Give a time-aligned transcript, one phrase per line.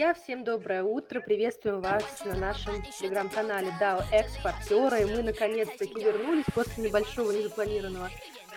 [0.00, 1.20] Друзья, всем доброе утро.
[1.20, 5.02] Приветствуем вас на нашем телеграм-канале DAO Экспортеры.
[5.02, 8.08] И мы наконец-таки вернулись после небольшого незапланированного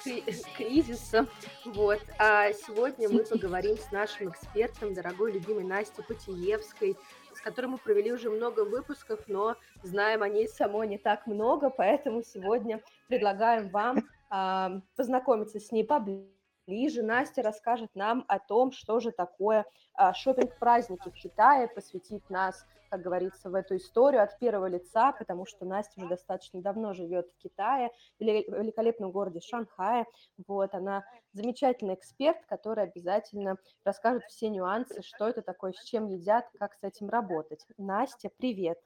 [0.56, 1.28] кризиса.
[1.66, 2.00] Вот.
[2.18, 6.96] А сегодня мы поговорим с нашим экспертом, дорогой любимой Настей Путиевской,
[7.36, 11.70] с которой мы провели уже много выпусков, но знаем о ней самой не так много,
[11.70, 13.98] поэтому сегодня предлагаем вам
[14.32, 20.14] э, познакомиться с ней поближе ближе Настя расскажет нам о том, что же такое а,
[20.14, 25.66] шопинг-праздники в Китае, посвятит нас, как говорится, в эту историю от первого лица, потому что
[25.66, 30.06] Настя уже достаточно давно живет в Китае, в великолепном городе Шанхае.
[30.48, 36.46] Вот, она замечательный эксперт, который обязательно расскажет все нюансы, что это такое, с чем едят,
[36.60, 37.66] как с этим работать.
[37.78, 38.30] Настя!
[38.38, 38.78] Привет,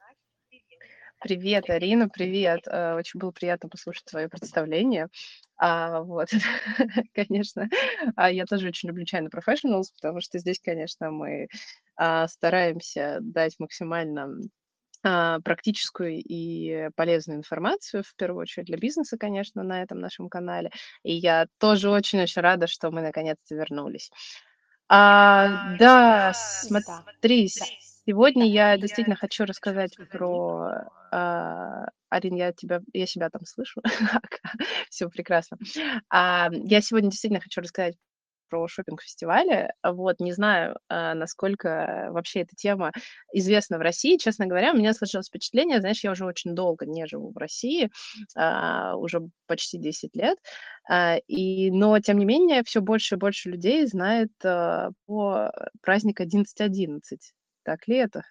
[1.20, 2.60] Арина, привет.
[2.66, 5.08] Э, очень было приятно послушать твое представление.
[5.56, 6.28] А, вот,
[7.14, 7.68] конечно,
[8.14, 11.48] а я тоже очень люблю China Professionals, потому что здесь, конечно, мы
[11.96, 14.36] а, стараемся дать максимально
[15.02, 20.70] а, практическую и полезную информацию, в первую очередь для бизнеса, конечно, на этом нашем канале.
[21.02, 24.12] И я тоже очень-очень рада, что мы наконец-то вернулись.
[24.88, 27.50] А, да, смотри,
[28.08, 33.82] сегодня я действительно хочу рассказать про а, Арин, я тебя, я себя там слышу.
[34.88, 35.58] Все прекрасно.
[36.08, 37.96] А, я сегодня действительно хочу рассказать
[38.48, 39.74] про шопинг-фестивали.
[39.82, 42.92] Вот, не знаю, а, насколько вообще эта тема
[43.34, 44.16] известна в России.
[44.16, 47.90] Честно говоря, у меня сложилось впечатление, знаешь, я уже очень долго не живу в России,
[48.34, 50.38] а, уже почти 10 лет,
[51.26, 55.52] и, но, тем не менее, все больше и больше людей знает по
[55.82, 57.00] праздник 11.11.
[57.68, 58.22] Так ли это?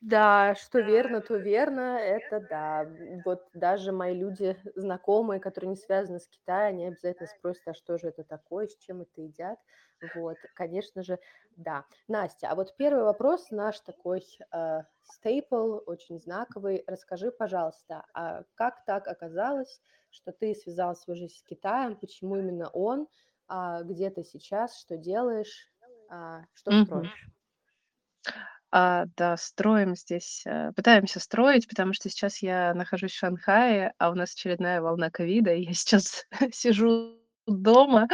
[0.00, 1.98] Да, что верно, то верно.
[1.98, 2.86] Это да.
[3.24, 7.98] Вот даже мои люди, знакомые, которые не связаны с Китаем, они обязательно спросят, а что
[7.98, 9.58] же это такое, с чем это едят.
[10.14, 11.18] Вот, конечно же,
[11.56, 11.84] да.
[12.06, 14.22] Настя, а вот первый вопрос наш такой
[14.52, 16.84] э, стейпл, очень знаковый.
[16.86, 22.68] Расскажи, пожалуйста, а как так оказалось, что ты связал свою жизнь с Китаем, почему именно
[22.70, 23.08] он,
[23.48, 25.67] а где ты сейчас, что делаешь,
[26.08, 26.74] а, что Мгм.
[26.74, 27.28] строишь?
[28.70, 34.10] А, да, строим здесь, э, пытаемся строить, потому что сейчас я нахожусь в Шанхае, а
[34.10, 37.17] у нас очередная волна ковида, и я сейчас сижу
[37.48, 38.08] дома,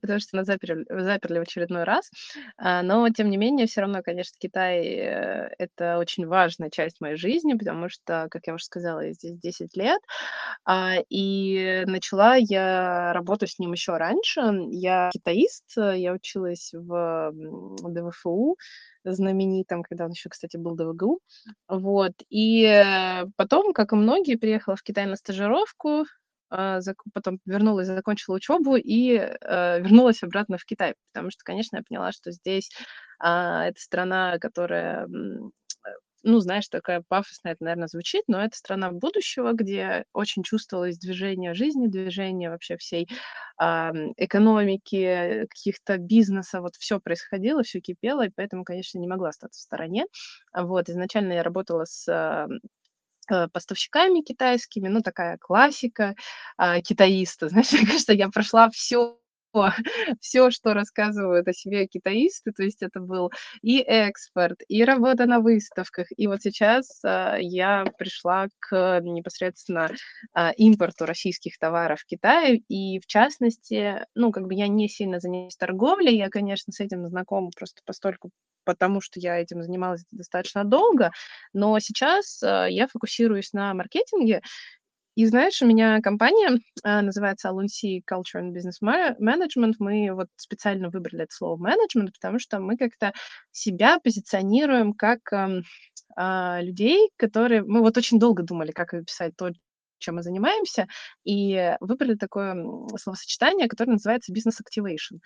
[0.00, 2.10] потому что нас заперли, заперли в очередной раз.
[2.56, 7.16] А, но, тем не менее, все равно, конечно, Китай э, это очень важная часть моей
[7.16, 10.00] жизни, потому что, как я уже сказала, я здесь 10 лет,
[10.64, 14.40] а, и начала я работу с ним еще раньше.
[14.70, 17.32] Я китаист, я училась в
[17.82, 18.56] ДВФУ,
[19.04, 21.20] знаменитом, когда он еще, кстати, был ДВГУ.
[21.68, 22.12] Вот.
[22.28, 26.04] И э, потом, как и многие, приехала в Китай на стажировку,
[27.12, 32.12] потом вернулась, закончила учебу и э, вернулась обратно в Китай, потому что, конечно, я поняла,
[32.12, 32.70] что здесь
[33.18, 35.06] а, это страна, которая
[36.24, 41.54] ну, знаешь, такая пафосная это, наверное, звучит, но это страна будущего, где очень чувствовалось движение
[41.54, 43.08] жизни, движение вообще всей
[43.56, 49.60] а, экономики, каких-то бизнеса, вот все происходило, все кипело, и поэтому, конечно, не могла остаться
[49.60, 50.06] в стороне.
[50.54, 52.58] Вот, изначально я работала с а, э,
[53.52, 56.14] поставщиками китайскими, ну, такая классика
[56.56, 57.48] а, китаиста.
[57.50, 59.18] Знаешь, мне кажется, я прошла все
[60.20, 63.30] все, что рассказывают о себе китаисты, то есть это был
[63.62, 69.90] и экспорт, и работа на выставках, и вот сейчас а, я пришла к непосредственно
[70.32, 75.20] а, импорту российских товаров в Китай, и в частности, ну, как бы я не сильно
[75.20, 78.30] занимаюсь торговлей, я, конечно, с этим знакома просто постольку
[78.68, 81.10] потому что я этим занималась достаточно долго,
[81.54, 84.42] но сейчас а, я фокусируюсь на маркетинге,
[85.18, 86.48] и знаешь, у меня компания
[86.84, 89.74] а, называется Alunsi Culture and Business Management.
[89.80, 93.12] Мы вот специально выбрали это слово менеджмент, потому что мы как-то
[93.50, 95.64] себя позиционируем как эм,
[96.14, 97.64] а, людей, которые...
[97.64, 99.50] Мы вот очень долго думали, как описать то,
[99.98, 100.86] чем мы занимаемся,
[101.24, 102.54] и выбрали такое
[102.96, 105.18] словосочетание, которое называется business activation.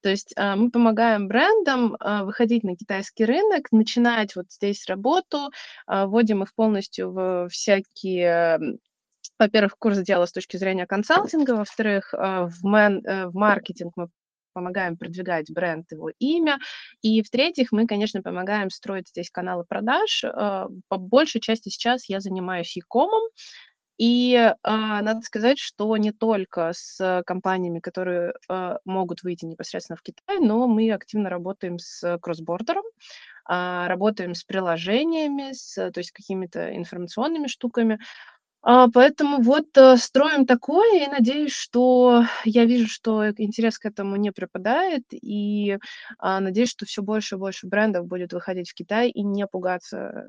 [0.00, 5.50] То есть а, мы помогаем брендам а, выходить на китайский рынок, начинать вот здесь работу,
[5.88, 8.78] а, вводим их полностью в всякие
[9.40, 14.08] во-первых, курс дела с точки зрения консалтинга, во-вторых, э, в, мен, э, в маркетинг мы
[14.52, 16.58] помогаем продвигать бренд, его имя.
[17.02, 20.24] И в-третьих, мы, конечно, помогаем строить здесь каналы продаж.
[20.24, 23.22] Э, по большей части сейчас я занимаюсь e-comом,
[24.00, 30.02] и э, надо сказать, что не только с компаниями, которые э, могут выйти непосредственно в
[30.02, 36.74] Китай, но мы активно работаем с кроссбордером, э, работаем с приложениями, с, то есть какими-то
[36.74, 37.98] информационными штуками.
[38.62, 44.16] А, поэтому вот, э, строим такое и надеюсь, что я вижу, что интерес к этому
[44.16, 45.78] не пропадает, и,
[46.18, 50.28] а, надеюсь, что всё больше и больше брендов будет выходить в Китай и не пугаться,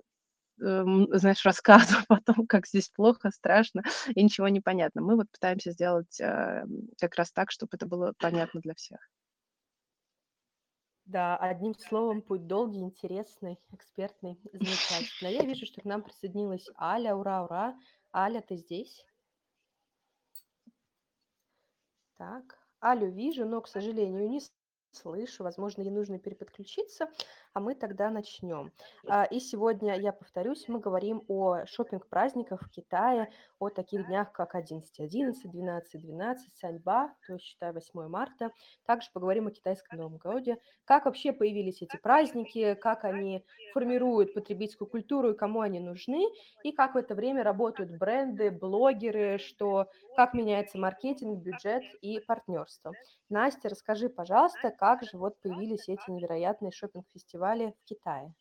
[0.62, 1.46] эм, знаешь,
[2.02, 3.84] рассказов о том, как здесь плохо, страшно
[4.16, 5.02] и ничего не понятно.
[5.02, 9.00] Мы вот пытаемся сделать, эм, как раз так, чтоб это было понятно для всех.
[11.06, 15.28] Да, одним словом, путь долгий, интересный, экспертный, замечательно.
[15.28, 17.16] Я вижу, что к нам присоединилась Аля.
[17.16, 17.76] Ура, ура!
[18.14, 19.06] Аля, ты здесь?
[22.18, 24.42] Так, Алю вижу, но, к сожалению, не
[24.92, 25.44] слышу.
[25.44, 27.10] Возможно, ей нужно переподключиться,
[27.54, 28.72] а мы тогда начнем.
[29.08, 34.56] А, и сегодня, я повторюсь, мы говорим о шопинг-праздниках в Китае, о таких днях, как
[34.56, 38.52] 11.11, 12.12, Саньба, то есть, считай, 8 марта.
[38.86, 44.88] Также поговорим о китайском Новом годе, как вообще появились эти праздники, как они формируют потребительскую
[44.90, 46.26] культуру и кому они нужны,
[46.64, 52.98] и как в это время работают бренды, блогеры, что как меняется маркетинг, бюджет и партнерство.
[53.30, 56.72] Настя, расскажи, пожалуйста, как же вот появились эти невероятные
[57.42, 58.34] шопинг-фестивали в Китае?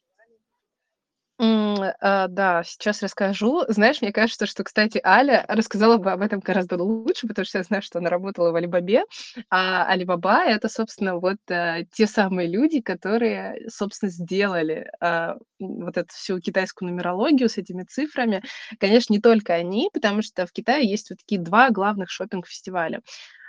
[1.38, 3.64] М, а, да, сейчас расскажу.
[3.68, 7.64] Знаешь, мне кажется, что, кстати, Аля рассказала бы об этом гораздо лучше, потому что я
[7.64, 9.04] знаю, что она работала в "Алибабе",
[9.48, 16.08] а "Алибаба"- это, собственно, вот, э, те самые люди, которые, собственно, сделали, а, вот эту
[16.14, 18.42] всю китайскую нумерологию с этими цифрами.
[18.78, 23.00] Конечно, не только они, потому что в Китае есть вот такие 2 главных шопинг-фестиваля.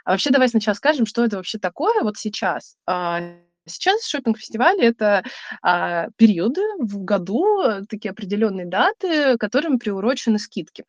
[0.05, 2.75] А вообще, давай сначала скажем, что это вообще такое вот сейчас.
[3.67, 5.23] А, сейчас шопинг-фестивали- это,
[5.61, 10.85] а, периоды в году, э, такие определенные даты, которым приурочены скидки.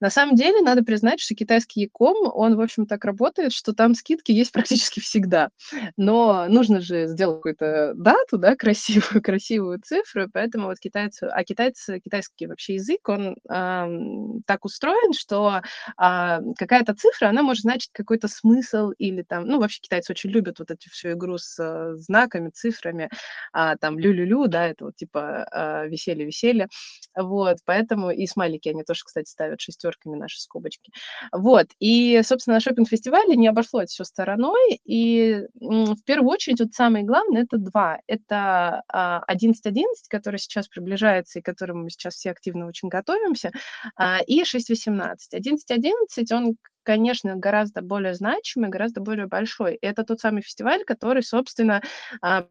[0.00, 3.94] На самом деле, надо признать, что китайский e-com, он, в общем, так работает, что там
[3.94, 5.50] скидки есть практически всегда.
[5.96, 12.00] Но нужно же сделать какую-то дату, да, красивую красивую цифру, поэтому вот китайцы а китайцы
[12.00, 15.62] китайский вообще язык, он, ам, так устроен, что,
[15.96, 20.58] а, какая-то цифра, она может значить какой-то смысл или там ну, вообще, китайцы очень любят
[20.58, 23.10] вот эту всю игру с, э, знаками, цифрами,
[23.52, 26.68] а, там лю-лю-лю, да, это вот типа, а, веселье-веселье.
[27.16, 30.92] Вот, поэтому и смайлики они тоже, кстати, ставят шестёрками, наши скобочки.
[31.32, 37.04] Вот, и, собственно, на шопинг-фестивале не обошлось всё стороной, и, в первую очередь, вот самое
[37.04, 37.98] главное- это 2.
[38.06, 43.50] Это, а, 11.11, который сейчас приближается и к которому мы сейчас все активно очень готовимся,
[43.96, 45.34] а, и 6.18.
[45.34, 49.78] 11.11, он, конечно, гораздо более значимый, гораздо более большой.
[49.82, 51.82] Это тот самый фестиваль, который, собственно,
[52.22, 52.46] а,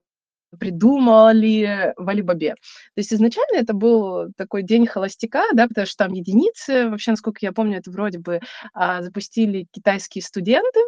[0.60, 2.52] придумали в "Алибабе".
[2.56, 2.58] То
[2.98, 6.90] есть изначально это был такой день холостяка, да, потому что там единицы.
[6.90, 8.42] Вообще, насколько я помню, это вроде бы,
[8.74, 10.80] а, запустили китайские студенты.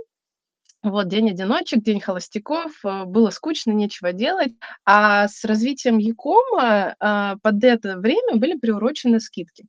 [0.83, 4.53] Вот, день одиночек, день холостяков, э, было скучно, нечего делать.
[4.85, 9.65] А с развитием e-кома, а, под это время были приурочены скидки.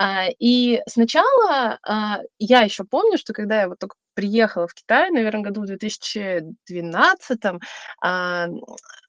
[0.00, 5.10] А, и сначала, а, я ещё помню, что когда я вот тока приехала в Китай,
[5.10, 7.60] наверно, году в 2012,
[8.00, 8.46] а,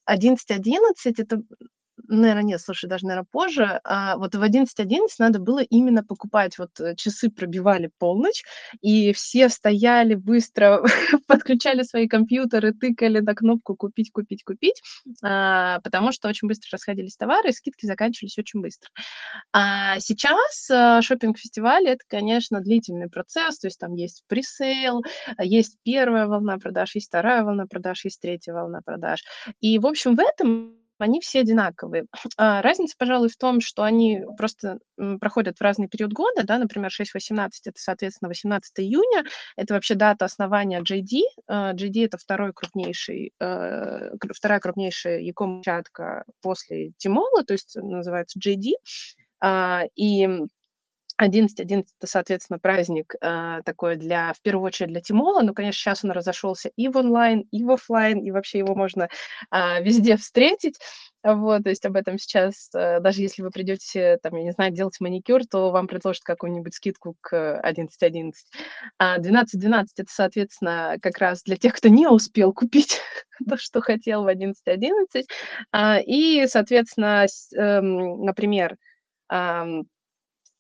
[0.06, 1.42] 11.11- это,
[2.10, 3.80] наверно, нет, слушай, даже, наверно, позже.
[3.84, 8.44] А, вот в 11.11 надо было именно покупать, вот, э, часы пробивали полночь,
[8.82, 10.84] и все стояли, быстро
[11.28, 14.82] подключали свои компьютеры, тыкали на кнопку "купить, купить, купить",
[15.24, 18.90] а, потому что очень быстро расходились товары и скидки заканчивались очень быстро.
[19.54, 25.04] А сейчас, а, шопинг-фестивали- это, конечно, длительный процесс, то есть там есть пресейл,
[25.40, 29.24] есть 1 волна продаж, есть 2 волна продаж, есть 3 волна продаж.
[29.62, 32.06] И, в общем, в этом они все одинаковые.
[32.38, 34.80] А, разница, пожалуй, в том, что они просто
[35.20, 39.24] проходят в разный период года, да, например, 6-18 это, соответственно, 18 июня,
[39.58, 46.24] это вообще дата основания JD, а, JD это второй крупнейший, э, вторая крупнейшая e-com площадка
[46.42, 48.74] после Тимола, то есть называется JD,
[49.42, 50.28] а, и
[51.20, 55.42] 11, 11 это, соответственно, праздник э, такой для, в первую очередь, для Тимола.
[55.42, 59.10] Ну, конечно, сейчас он разошелся и в онлайн, и в офлайн, и вообще его можно
[59.52, 60.80] э, везде встретить.
[61.22, 64.72] Вот, то есть об этом сейчас, э, даже если вы придете, там, я не знаю,
[64.72, 68.32] делать маникюр, то вам предложат какую-нибудь скидку к 11.11.
[68.98, 73.02] А 12.12 это, соответственно, как раз для тех, кто не успел купить
[73.50, 74.54] то, что хотел в 11.11.
[74.66, 75.26] .11.
[75.74, 77.26] А, и, соответственно,
[77.58, 78.78] эм, например,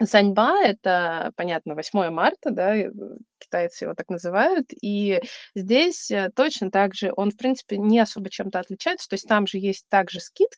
[0.01, 2.89] Саньба- это, понятно, 8 марта, да, э,
[3.37, 4.67] китайцы его так называют.
[4.81, 5.21] И
[5.55, 9.09] здесь, э, точно так же он, в принципе, не особо чем-то отличается.
[9.09, 10.57] То есть там же есть также скидки,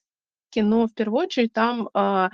[0.58, 2.30] но в первую очередь там, а,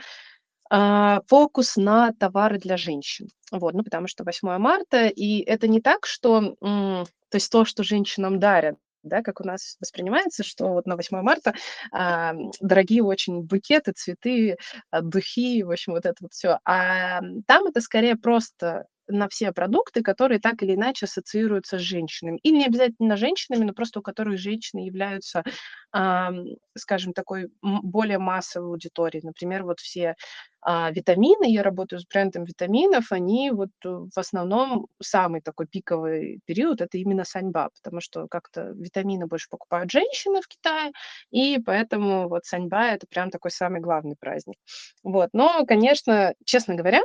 [0.70, 3.30] а, фокус на товары для женщин.
[3.52, 7.84] Вот, ну, потому что 8 марта, и это не так, что, то есть то, что
[7.84, 11.54] женщинам дарят, да, как у нас воспринимается, что вот на 8 марта
[11.92, 14.58] а, дорогие очень букеты, цветы,
[14.92, 16.60] а, духи, в общем, вот это вот все.
[16.66, 22.40] А там это скорее просто на все продукты, которые так или иначе ассоциируются с женщинами.
[22.44, 25.44] И не обязательно женщинами, но просто у которых женщины являются,
[25.92, 26.32] а,
[26.78, 29.26] скажем, такой более массовой аудиторией.
[29.26, 30.16] Например, вот все
[30.62, 36.42] а, витамины, я работаю с брендом витаминов, они вот э, в основном самый такой пиковый
[36.46, 40.92] период это именно саньба, потому что как-то витамины больше покупают женщины в Китае,
[41.32, 44.58] и поэтому вот саньба это прям такой самый главный праздник.
[45.04, 47.02] Вот, но, конечно, честно говоря,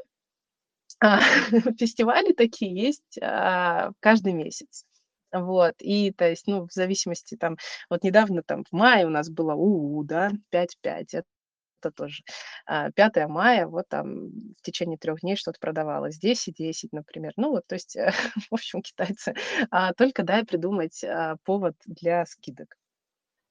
[1.78, 4.85] фестивали такие есть а, каждый месяц.
[5.32, 7.56] Вот, и то есть, ну, в зависимости там,
[7.88, 12.23] вот недавно там в мае у нас было УУ, да, 5-5, это тоже.
[12.66, 17.32] 5 а, мая, вот там в течение трех дней что-то продавалось, 10-10, например.
[17.37, 17.97] Ну вот, то есть,
[18.50, 19.35] в общем, китайцы
[19.97, 21.02] только дай придумать
[21.44, 22.76] повод для скидок.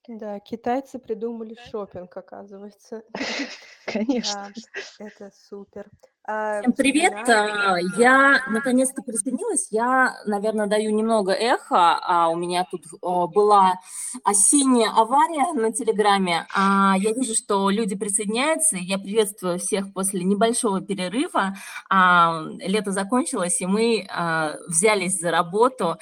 [0.08, 3.04] Да, китайцы придумали шопинг, оказывается.
[3.86, 4.52] Конечно.
[5.00, 5.90] Да, это супер.
[6.24, 7.28] А, Всем привет!
[7.28, 9.70] А, я наконец-то присоединилась.
[9.72, 11.98] Я, наверное, даю немного эхо.
[12.00, 13.80] А у меня тут была
[14.24, 16.46] осенняя авария на Телеграме.
[16.56, 18.78] А я вижу, что люди присоединяются.
[18.78, 21.56] Я приветствую всех после небольшого перерыва.
[21.90, 25.98] А, лето закончилось, и мы а, взялись за работу.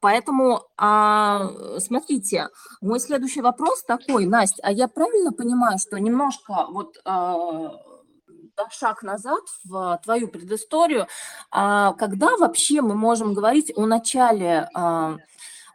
[0.00, 0.60] Поэтому,
[1.78, 2.48] смотрите,
[2.82, 6.98] мой следующий вопрос такой, Настя, а я правильно понимаю, что немножко вот
[8.70, 11.06] шаг назад в твою предысторию.
[11.50, 15.16] А когда вообще мы можем говорить о начале а,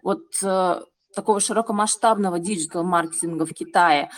[0.01, 0.81] вот э,
[1.15, 4.09] такого широкомасштабного диджитал-маркетинга в Китае?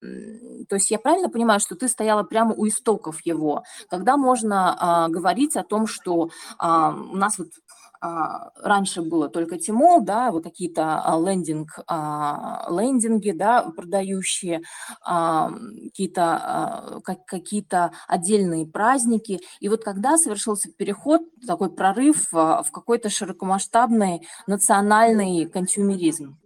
[0.00, 3.64] То есть я правильно понимаю, что ты стояла прямо у истоков его?
[3.90, 9.58] Когда можно а, говорить о том, что а, у нас вот а, раньше было только
[9.58, 14.62] Тимол, да, вот какие-то а, лендинг, а, лендинги, да, продающие,
[15.02, 17.66] какие-то какие
[18.06, 19.40] отдельные праздники.
[19.60, 26.38] И вот когда совершился переход, такой прорыв в какой-то широкомасштабный национальный консюмеризм?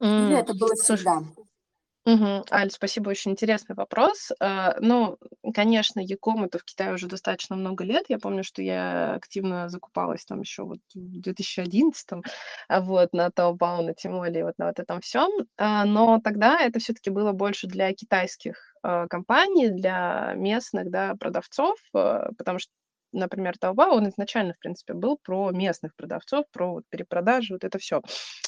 [0.00, 1.22] Или это было всегда?
[2.06, 2.44] Мгм.
[2.52, 4.30] Аль, спасибо, очень интересный вопрос.
[4.38, 5.18] А, ну,
[5.52, 8.04] конечно, Яком это в Китае уже достаточно много лет.
[8.08, 12.22] Я помню, что я активно закупалась там еще вот в 2011
[12.68, 15.28] а, вот, на Taobao, на Тимоле, вот на вот этом всем.
[15.58, 21.76] А, но тогда это все-таки было больше для китайских а, компаний, для местных, да, продавцов,
[21.92, 22.70] потому что
[23.12, 27.78] например, Taobao, он изначально, в принципе, был про местных продавцов, про вот перепродажи, вот это
[27.78, 28.02] все.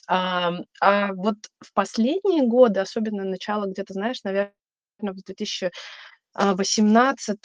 [0.07, 4.53] А, а вот в последние годы, особенно начало где-то, знаешь, наверное,
[5.01, 7.39] в 2018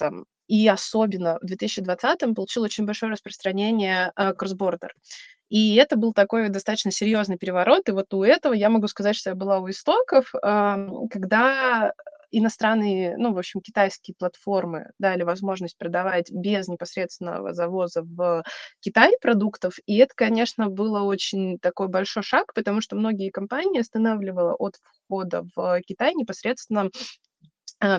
[0.47, 4.89] и особенно в 2020 получил очень большое распространение uh, cross-border.
[5.49, 7.87] И это был такой достаточно серьезный переворот.
[7.87, 11.93] И вот у этого я могу сказать, что я была у истоков, когда
[12.37, 18.43] иностранные, ну, в общем, китайские платформы дали возможность продавать без непосредственного завоза в
[18.81, 24.55] Китай продуктов, и это, конечно, было очень такой большой шаг, потому что многие компании останавливало
[24.55, 24.75] от
[25.07, 26.89] входа в Китай непосредственно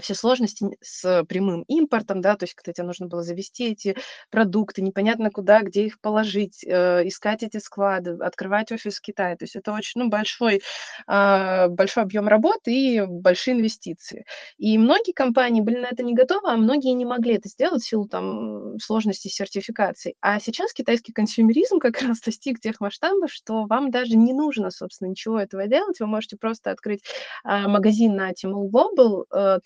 [0.00, 3.96] все сложности с прямым импортом, да, то есть когда тебе нужно было завести эти
[4.30, 9.36] продукты, непонятно куда, где их положить, э, искать эти склады, открывать офис в Китае.
[9.36, 10.62] То есть это очень ну, большой,
[11.06, 14.24] э, большой объем работы и большие инвестиции.
[14.58, 17.88] И многие компании были на это не готовы, а многие не могли это сделать в
[17.88, 20.14] силу там сложности сертификации.
[20.20, 25.08] А сейчас китайский консюмеризм как раз достиг тех масштабов, что вам даже не нужно, собственно,
[25.08, 26.00] ничего этого делать.
[26.00, 27.02] Вы можете просто открыть
[27.44, 29.60] э, магазин на Tmall Global, э,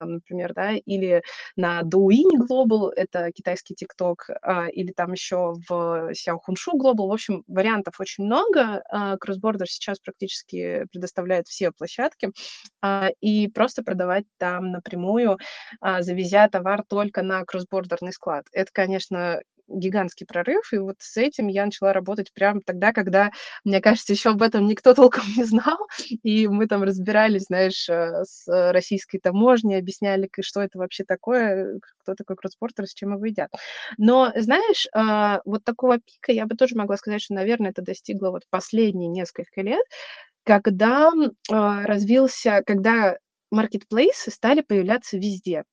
[0.00, 1.22] там, например, да, или
[1.56, 7.06] на Douyin Global, это китайский TikTok, а, или там еще в Xiaohongshu Global.
[7.08, 8.82] В общем, вариантов очень много.
[8.90, 12.30] А, CrossBorder сейчас практически предоставляет все площадки,
[12.82, 15.38] а, и просто продавать там напрямую,
[15.80, 18.44] а, завезя товар только на кроссбордерный склад.
[18.52, 19.40] Это, конечно,
[19.72, 23.30] гигантский прорыв, и вот с этим я начала работать прямо тогда, когда,
[23.64, 25.78] мне кажется, еще об этом никто толком не знал,
[26.22, 32.14] и мы там разбирались, знаешь, э, с российской таможней, объясняли, что это вообще такое, кто
[32.14, 33.50] такой кросспортер, с чем его едят.
[33.98, 38.30] Но, знаешь, а, вот такого пика я бы тоже могла сказать, что, наверное, это достигло
[38.30, 39.84] вот последние несколько лет,
[40.44, 41.10] когда
[41.50, 43.16] а, развился, когда
[43.50, 45.64] маркетплейсы стали появляться везде.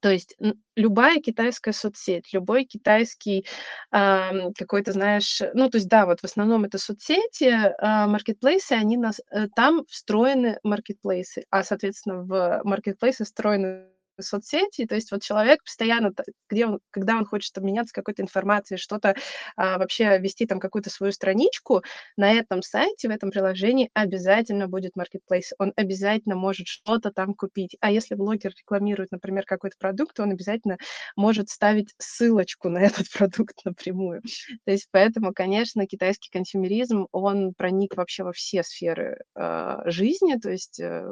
[0.00, 0.36] То есть
[0.76, 3.44] любая китайская соцсеть, любой китайский
[3.92, 8.96] э, какой-то, знаешь, ну, то есть, да, вот в основном это соцсети, э, маркетплейсы, они
[8.96, 13.86] нас, э, там встроены маркетплейсы, а, соответственно, в маркетплейсы встроены
[14.22, 16.12] соцсети, то есть вот человек постоянно,
[16.48, 19.14] где он, когда он хочет обменяться какой-то информацией, что-то
[19.56, 21.82] а, вообще вести там какую-то свою страничку,
[22.16, 27.76] на этом сайте, в этом приложении обязательно будет marketplace, он обязательно может что-то там купить.
[27.80, 30.78] А если блогер рекламирует, например, какой-то продукт, то он обязательно
[31.16, 34.22] может ставить ссылочку на этот продукт напрямую.
[34.64, 40.50] То есть поэтому, конечно, китайский консюмеризм, он проник вообще во все сферы э, жизни, то
[40.50, 41.06] есть э,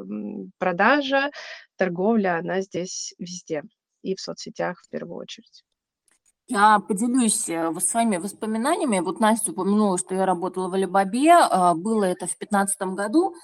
[0.58, 1.30] продажа,
[1.78, 3.62] торговля, она здесь везде,
[4.02, 5.64] и в соцсетях в первую очередь.
[6.50, 9.00] Я поделюсь э, своими воспоминаниями.
[9.00, 11.34] Вот Настя упомянула, что я работала в Алибабе.
[11.34, 13.34] А, было это в 2015 году.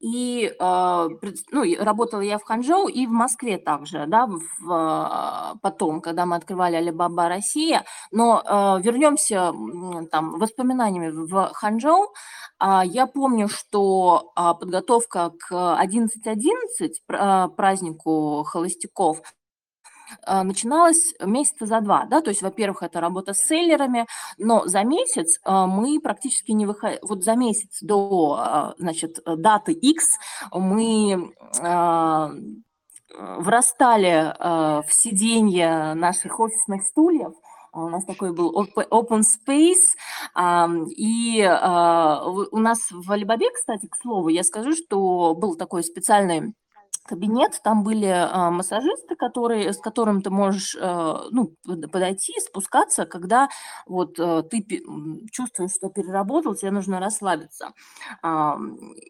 [0.00, 1.08] И а,
[1.50, 4.40] ну, работала я в Ханчжоу и в Москве также, да, в,
[4.70, 7.84] а, потом, когда мы открывали Алибаба Россия.
[8.12, 8.42] Но
[8.82, 9.52] вернемся
[10.10, 12.12] там воспоминаниями в Ханчжоу.
[12.60, 19.37] Я помню, что подготовка к 11.11, празднику холостяков, а,
[20.26, 24.06] начиналась месяца за два, да, то есть, во-первых, это работа с селлерами,
[24.38, 29.72] но за месяц а, мы практически не выходили, вот за месяц до, а, значит, даты
[29.72, 30.18] X
[30.52, 31.32] мы
[33.10, 37.32] врастали в сиденье наших офисных стульев,
[37.72, 39.94] у нас такой был open space,
[40.96, 46.54] и у нас в Алибабе, кстати, к слову, я скажу, что был такой специальный
[47.08, 53.48] кабинет, там были а, массажисты, которые, с которым ты можешь а, ну, подойти, спускаться, когда
[53.86, 54.66] вот а, ты
[55.32, 57.72] чувствуешь, что переработал, тебе нужно расслабиться.
[58.22, 58.58] А,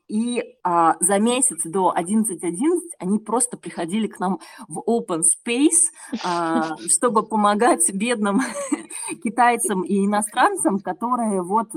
[0.09, 5.91] и а, за месяц до 11.11 .11 они просто приходили к нам в open space,
[6.25, 8.41] а, чтобы помогать бедным
[9.23, 11.69] китайцам и иностранцам, которые вот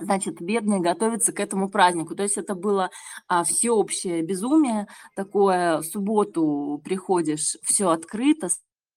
[0.00, 2.14] значит, бедные готовятся к этому празднику.
[2.14, 2.90] То есть это было
[3.28, 8.48] а, всеобщее безумие, такое, в субботу приходишь, все открыто,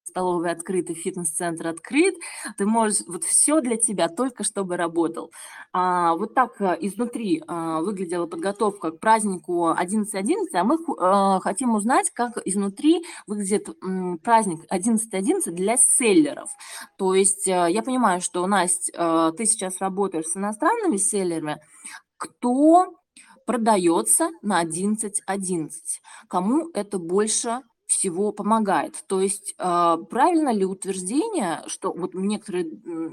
[0.05, 2.15] столовая открыта, фитнес-центр открыт,
[2.57, 5.31] ты можешь, вот все для тебя, только чтобы работал.
[5.71, 11.39] А, вот так а, изнутри а, выглядела подготовка к празднику 11.11, .11, а мы а,
[11.39, 16.49] хотим узнать, как изнутри выглядит м, праздник 11.11 .11 для селлеров.
[16.97, 21.59] То есть я понимаю, что, Настя, а, ты сейчас работаешь с иностранными селлерами,
[22.17, 22.93] кто
[23.45, 25.69] продается на 11.11, .11?
[26.27, 27.61] кому это больше
[27.93, 29.03] всего помогает.
[29.07, 32.65] То есть э, правильно ли утверждение, что вот некоторые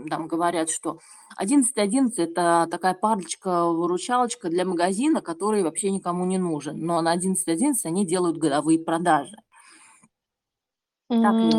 [0.08, 0.98] там говорят, что
[1.40, 8.06] 11.11 это такая парочка-выручалочка для магазина, который вообще никому не нужен, но на 11.11 они
[8.06, 9.36] делают годовые продажи.
[11.08, 11.52] Так ли?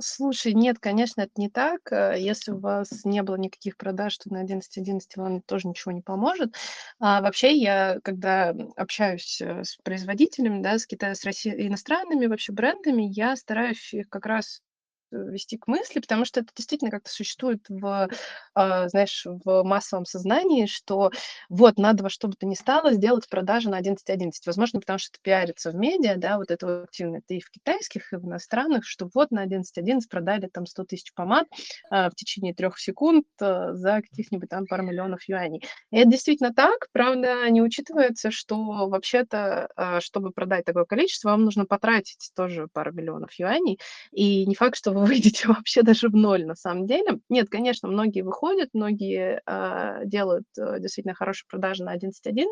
[0.00, 1.90] Слушай, нет, конечно, это не так.
[1.92, 6.02] Э, если у вас не было никаких продаж, то на 11.11 вам тоже ничего не
[6.02, 6.54] поможет.
[7.00, 12.52] А вообще я, когда общаюсь э, с производителями, да, с Китая, с Россией, иностранными вообще
[12.52, 14.60] брендами, я стараюсь их как раз
[15.10, 18.08] вести к мысли, потому что это действительно как-то существует в,
[18.54, 21.10] а, знаешь, в массовом сознании, что
[21.48, 24.32] вот надо во что бы то ни стало сделать продажи на 11.11.
[24.46, 28.12] Возможно, потому что это пиарится в медиа, да, вот это активно, это и в китайских,
[28.12, 31.46] и в иностранных, что вот на 11.11 продали там 100 тысяч помад
[31.90, 35.62] а, в течение трех секунд а, за каких-нибудь там пару миллионов юаней.
[35.90, 39.68] И это действительно так, правда, не учитывается, что вообще-то,
[40.00, 43.78] чтобы продать такое количество, вам нужно потратить тоже пару миллионов юаней,
[44.12, 47.20] и не факт, что вы выйдете вообще даже в ноль на самом деле.
[47.28, 52.46] Нет, конечно, многие выходят, многие э, делают э, действительно хорошие продажи на 11.11,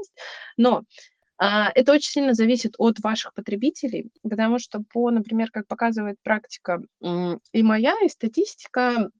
[0.56, 0.84] но
[1.38, 6.82] а, это очень сильно зависит от ваших потребителей, потому что по, например, как показывает практика
[7.02, 9.10] и моя, и статистика,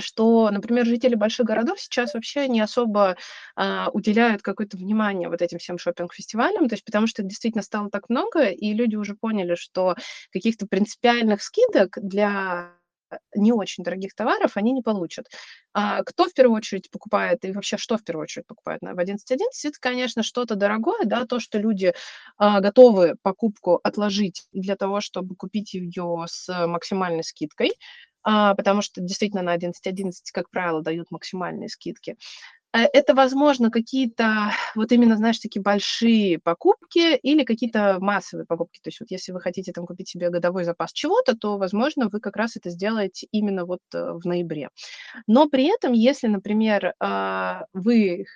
[0.00, 3.16] что, например, жители больших городов сейчас вообще не особо
[3.56, 8.08] а, уделяют какое-то внимание вот этим всем шопинг-фестивалям, то есть потому что действительно стало так
[8.08, 9.96] много, и люди уже поняли, что
[10.32, 12.72] каких-то принципиальных скидок для
[13.34, 15.26] не очень дорогих товаров они не получат.
[15.72, 18.98] А кто в первую очередь покупает и вообще что в первую очередь покупает на в
[18.98, 19.48] 11.11?
[19.64, 21.92] Это, конечно, что-то дорогое, да, то, что люди
[22.36, 27.74] а, готовы покупку отложить для того, чтобы купить ее с максимальной скидкой, а,
[28.22, 32.16] потому что действительно на 11.11, как правило, дают максимальные скидки.
[32.72, 38.80] Э, это, возможно, какие-то вот именно, знаешь, такие большие покупки или какие-то массовые покупки.
[38.82, 42.20] То есть вот если вы хотите там купить себе годовой запас чего-то, то, возможно, вы
[42.20, 44.70] как раз это сделаете именно вот э, в ноябре.
[45.26, 48.26] Но при этом, если, например, а, вы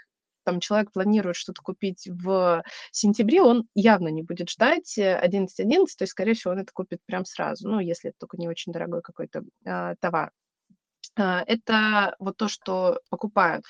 [0.45, 5.87] там человек планирует что-то купить в сентябре, он явно не будет ждать 11.11, э, .11,
[5.99, 8.73] то есть, скорее всего, он это купит прям сразу, ну, если это только не очень
[8.73, 10.31] дорогой какой-то а, товар.
[11.17, 13.65] А, это вот то, что покупают.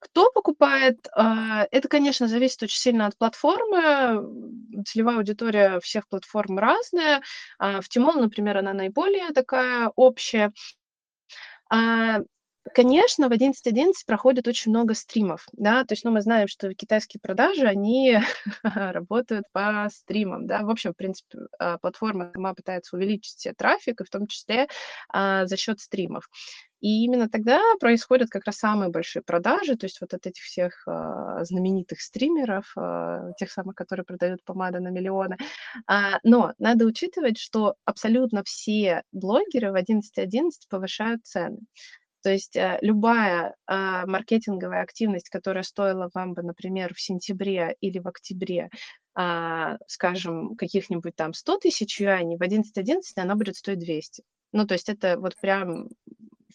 [0.00, 1.08] Кто покупает?
[1.14, 4.82] А, это, конечно, зависит очень сильно от платформы.
[4.86, 7.22] Целевая аудитория всех платформ разная.
[7.58, 10.52] А, в Тимол, например, она наиболее такая общая.
[12.72, 17.20] Конечно, в 11.11 проходит очень много стримов, да, то есть, ну, мы знаем, что китайские
[17.20, 18.20] продажи, они
[18.62, 24.00] работают по стримам, да, в общем, в принципе, а, платформа сама пытается увеличить себе трафик,
[24.00, 24.68] и в том числе
[25.08, 26.28] а, за счет стримов.
[26.80, 30.82] И именно тогда происходят как раз самые большие продажи, то есть вот от этих всех
[30.86, 35.36] а, знаменитых стримеров, а, тех самых, которые продают помады на миллионы.
[35.86, 41.58] А, но надо учитывать, что абсолютно все блогеры в 11.11 повышают цены.
[42.22, 47.98] То есть э, любая э, маркетинговая активность, которая стоила вам бы, например, в сентябре или
[47.98, 48.70] в октябре,
[49.18, 54.22] э, скажем, каких-нибудь там 100 тысяч юаней, в 11.11 она будет стоить 200.
[54.52, 55.88] Ну, то есть это вот прям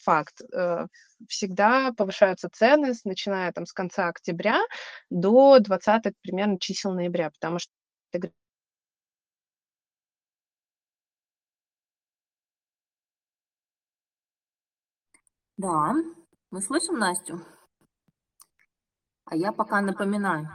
[0.01, 0.41] факт.
[0.53, 0.87] Э,
[1.27, 4.61] всегда повышаются цены, начиная там с конца октября
[5.09, 7.71] до 20 примерно чисел ноября, потому что
[15.57, 15.93] Да,
[16.51, 17.41] мы слышим Настю?
[19.23, 20.49] А я пока напоминаю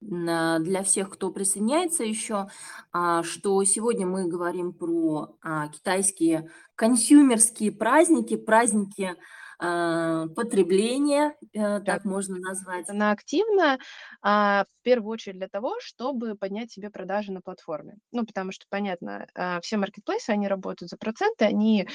[0.00, 2.48] для всех, кто присоединяется еще,
[2.92, 9.16] а, что сегодня мы говорим про а, китайские консюмерские праздники, праздники
[9.58, 12.88] а, потребления, э, так можно назвать.
[12.88, 13.78] Она активна,
[14.22, 17.96] а, в первую очередь для того, чтобы поднять себе продажи на платформе.
[18.12, 21.88] Ну, потому что, понятно, а, все маркетплейсы, они работают за проценты, они,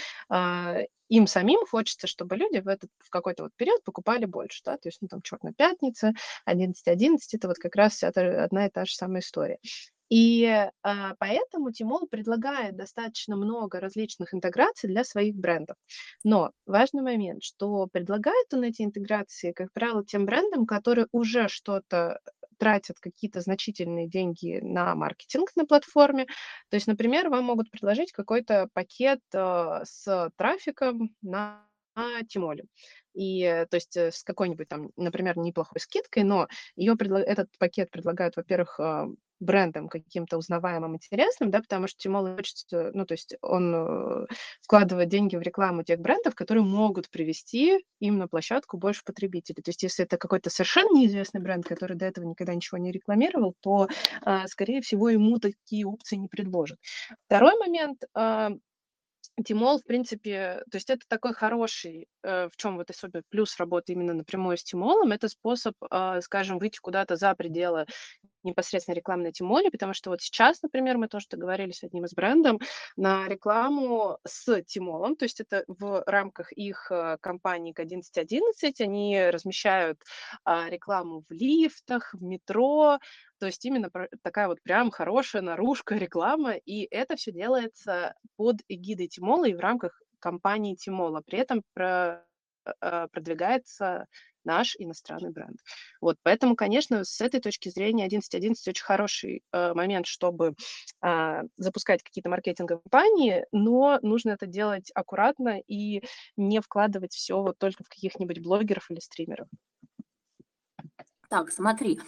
[1.09, 4.87] им самим хочется, чтобы люди в этот, в какой-то вот период покупали больше, да, то
[4.89, 6.13] есть, ну, там, Черная пятница,
[6.45, 9.57] 11.11, это вот как раз вся та, одна и та же самая история.
[10.09, 10.45] И
[10.81, 15.77] а, поэтому Тимол предлагает достаточно много различных интеграций для своих брендов.
[16.23, 22.19] Но важный момент, что предлагает он эти интеграции, как правило, тем брендам, которые уже что-то
[22.57, 26.25] тратят какие-то значительные деньги на маркетинг на платформе.
[26.69, 31.65] То есть, например, вам могут предложить какой-то пакет э, с трафиком на
[32.27, 32.65] Тимоле.
[33.13, 37.17] И, э, то есть, э, с какой-нибудь там, например, неплохой скидкой, но ее предло...
[37.17, 38.79] этот пакет предлагают, во-первых,
[39.39, 44.25] брендом каким-то узнаваемым, интересным, да, потому что Тимол хочется, ну, то есть он э,
[44.62, 49.62] вкладывает деньги в рекламу тех брендов, которые могут привести им на площадку больше потребителей.
[49.63, 53.56] То есть если это какой-то совершенно неизвестный бренд, который до этого никогда ничего не рекламировал,
[53.62, 53.88] то,
[54.21, 56.78] а, скорее всего, ему такие опции не предложат.
[57.28, 58.52] Второй момент, а,
[59.43, 63.93] Тимол, в принципе, то есть это такой хороший, э, в чем вот особенно плюс работы
[63.93, 67.86] именно напрямую с Тимолом, это способ, э, скажем, выйти куда-то за пределы
[68.43, 72.13] непосредственно рекламы на Тимоле, потому что вот сейчас, например, мы тоже договорились с одним из
[72.13, 72.60] брендом
[72.95, 78.41] на рекламу с Тимолом, то есть это в рамках их э, компании к 11.11,
[78.80, 80.02] они размещают
[80.45, 82.99] э, рекламу в лифтах, в метро,
[83.39, 83.89] то есть именно
[84.21, 89.60] такая вот прям хорошая наружка реклама, и это все делается под эгидой Тимола и в
[89.60, 91.21] рамках компании Тимола.
[91.25, 92.25] При этом про,
[92.82, 94.06] э, продвигается
[94.43, 95.58] наш иностранный бренд.
[96.02, 100.56] Вот, поэтому, конечно, с этой точки зрения 11.11 очень хороший э, момент, чтобы
[101.04, 106.04] э, запускать какие-то маркетинговые кампании, но нужно это делать аккуратно и
[106.38, 109.47] не вкладывать все вот только в каких-нибудь блогеров или стримеров.
[111.30, 111.99] Так, смотри,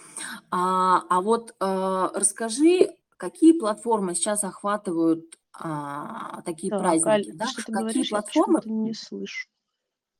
[0.49, 7.07] а, а вот а, расскажи, какие платформы сейчас охватывают а, такие так, праздники?
[7.07, 7.45] Аль, да?
[7.55, 8.61] Какие говоришь, платформы?
[8.65, 9.47] Я не слышу.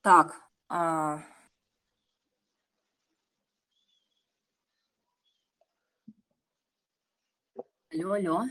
[0.01, 1.23] Так, а...
[7.93, 8.43] алло, алло.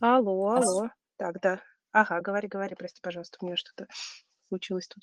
[0.00, 0.90] Алло, алло.
[1.16, 1.60] Так, да.
[1.92, 3.86] Ага, говори, говори, прости, пожалуйста, у меня что-то
[4.48, 5.02] случилось тут.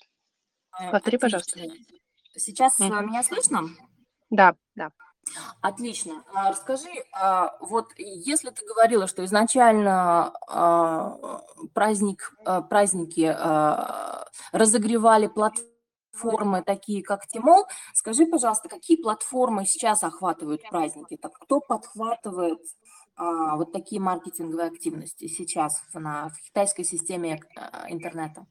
[0.92, 1.60] Повтори, пожалуйста.
[2.36, 3.06] Сейчас mm.
[3.06, 3.70] меня слышно?
[4.30, 4.92] Да, да.
[5.62, 6.24] Отлично.
[6.34, 11.42] А, расскажи, а, вот если ты говорила, что изначально а,
[11.74, 12.34] праздник,
[12.70, 13.36] праздники
[14.54, 21.18] разогревали платформы такие, как Тимол, скажи, пожалуйста, какие платформы сейчас охватывают праздники?
[21.18, 22.60] Так кто подхватывает
[23.18, 27.40] вот такие маркетинговые активности сейчас на, в китайской системе
[27.90, 28.46] интернета?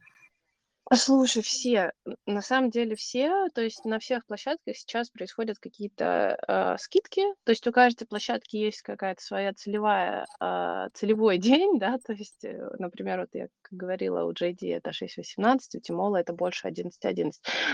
[0.94, 1.90] Слушай, все,
[2.26, 7.50] на самом деле все, то есть на всех площадках сейчас происходят какие-то а, скидки, то
[7.50, 12.70] есть у каждой площадки есть какая-то своя целевая, а, целевой день, да, то есть, э,
[12.78, 17.32] например, вот я как говорила, у JD это 6.18, у Тимола это больше 11.11.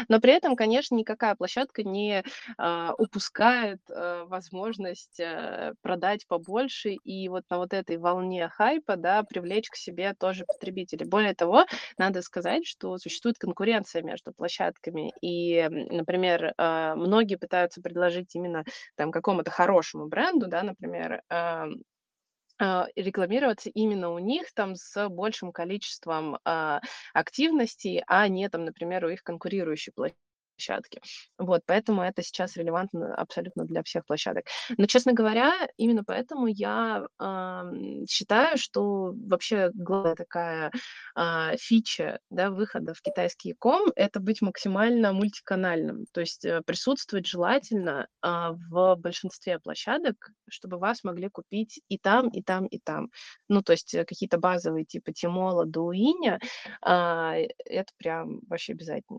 [0.09, 2.23] Но при этом, конечно, никакая площадка не
[2.57, 9.23] а, упускает а, возможность а, продать побольше и вот на вот этой волне хайпа, да,
[9.23, 11.05] привлечь к себе тоже потребителей.
[11.07, 11.67] Более того,
[11.99, 15.13] надо сказать, что существует конкуренция между площадками.
[15.21, 18.65] И, например, а, многие пытаются предложить именно
[18.97, 21.67] там какому-то хорошему бренду, да, например, а,
[22.95, 26.81] рекламироваться именно у них там с большим количеством а,
[27.13, 30.32] активностей, а не там, например, у их конкурирующей площадки
[30.63, 31.01] площадки.
[31.39, 34.45] Вот, поэтому это сейчас релевантно абсолютно для всех площадок.
[34.77, 37.73] Но, честно говоря, именно поэтому я э,
[38.09, 40.71] считаю, что вообще главная такая
[41.17, 46.07] э, фича да, выхода в китайский ком– это быть максимально мультиканальным.
[46.13, 48.29] То есть э, присутствовать желательно э,
[48.71, 53.11] в большинстве площадок, чтобы вас могли купить и там, и там, и там.
[53.49, 56.39] Ну, то есть э, какие-то базовые типа Тимола, Дуиня,
[56.85, 59.19] э, это прям вообще обязательно.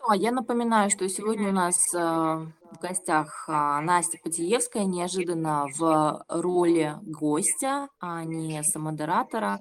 [0.00, 5.66] Ну, а я напоминаю, что сегодня у нас э, в гостях а, Настя Потиевская, неожиданно
[5.76, 9.60] в роли гостя, а не самодератора.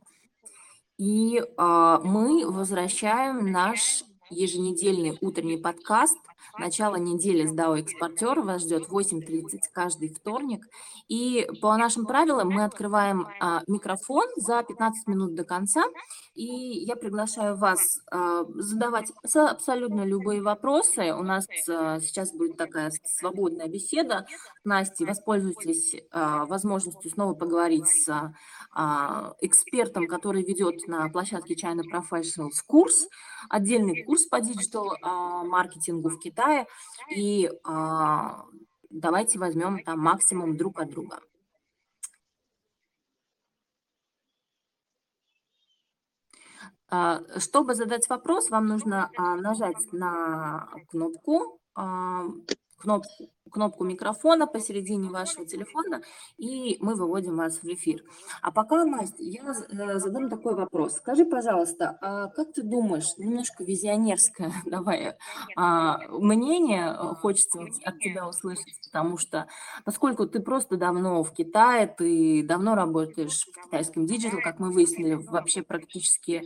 [0.98, 6.18] И а, мы возвращаем наш еженедельный утренний подкаст
[6.58, 10.68] Начало недели с DAO экспортера вас ждет 8.30 каждый вторник.
[11.08, 15.86] И по нашим правилам мы открываем а, микрофон за 15 минут до конца.
[16.36, 21.14] И я приглашаю вас а, задавать абсолютно любые вопросы.
[21.14, 24.26] У нас а, сейчас будет такая свободная беседа.
[24.64, 28.34] Настя, воспользуйтесь а, возможностью снова поговорить с
[28.74, 33.08] а, экспертом, который ведет на площадке China Professionals курс,
[33.50, 36.68] отдельный курс по диджитал-маркетингу в Китае.
[37.16, 38.46] И а,
[38.90, 41.20] давайте возьмем там максимум друг от друга.
[47.38, 51.60] Чтобы задать вопрос, вам нужно нажать на кнопку
[52.80, 56.02] кнопку, кнопку микрофона посередине вашего телефона,
[56.38, 58.04] и мы выводим вас в эфир.
[58.42, 60.96] А пока, Настя, я э, задам такой вопрос.
[60.96, 65.16] Скажи, пожалуйста, а как ты думаешь, немножко визионерское, давай,
[65.56, 69.48] а, мнение э, хочется от тебя услышать, потому что,
[69.86, 75.16] поскольку ты просто давно в Китае, ты давно работаешь в китайском digital, как мы выяснили,
[75.16, 76.44] вообще практически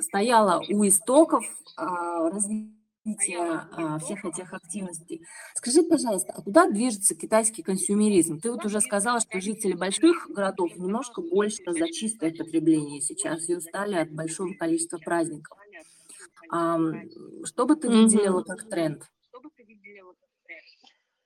[0.00, 1.44] стояла у истоков
[1.76, 5.22] а, развития развития а, всех этих активностей.
[5.54, 8.40] Скажи, пожалуйста, а куда движется китайский консюмеризм?
[8.40, 13.56] Ты вот уже сказала, что жители больших городов немножко больше за чистое потребление сейчас и
[13.56, 15.58] устали от большого количества праздников.
[16.50, 16.78] А,
[17.44, 19.02] что бы ты выделила как тренд?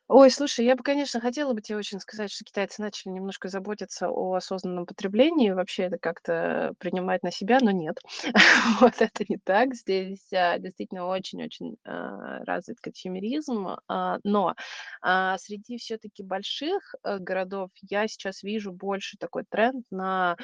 [0.09, 4.11] Ой, слушай, я бы, конечно, хотела бы тебе очень сказать, что китайцы начали немножко заботиться
[4.11, 7.97] о осознанном потреблении, вообще это как-то принимать на себя, но нет.
[8.81, 9.75] Вот это не так.
[9.75, 14.55] Здесь а, действительно очень-очень а, развит консюмеризм, а, но
[15.38, 20.37] среди все-таки больших а, городов я сейчас вижу больше такой тренд на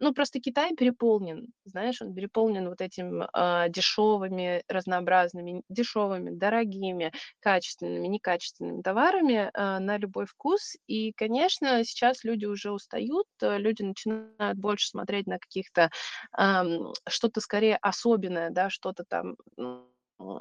[0.00, 3.24] ну, просто Китай переполнен, знаешь, он переполнен вот этим
[3.70, 10.76] дешевыми, разнообразными, дешевыми, дорогими, качественными, некачественными товарами а, на любой вкус.
[10.86, 15.90] И, конечно, сейчас люди уже устают, э, люди начинают больше смотреть на каких-то
[17.08, 19.36] что-то скорее особенное, да, что-то там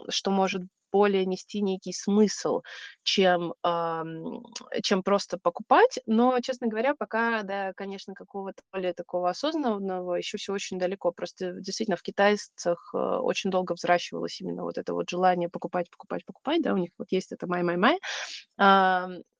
[0.10, 0.64] что может
[0.96, 2.62] более нести некий смысл,
[3.04, 3.54] чем,
[4.84, 6.00] чем просто покупать.
[6.06, 11.12] Но, честно говоря, пока, да, конечно, какого-то более такого осознанного еще все очень далеко.
[11.12, 16.26] Просто действительно в китайцах э, очень долго взращивалось именно вот это вот желание покупать, покупать,
[16.26, 18.00] покупать, да, у них вот есть это май-май-май.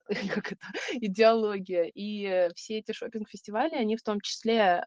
[0.34, 0.62] как это,
[0.94, 1.92] идеология.
[1.94, 4.84] И все эти шопинг-фестивали, они в том числе,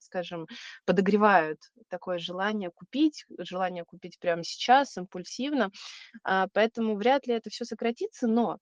[0.00, 0.46] скажем,
[0.84, 5.70] подогревают такое желание купить, желание купить прямо сейчас, импульсивно.
[6.24, 8.58] А, поэтому вряд ли это все сократится, но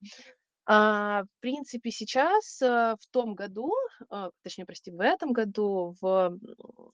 [0.66, 3.70] а, в принципе, сейчас, а, в том году,
[4.10, 6.38] а, точнее, прости, в этом году, в,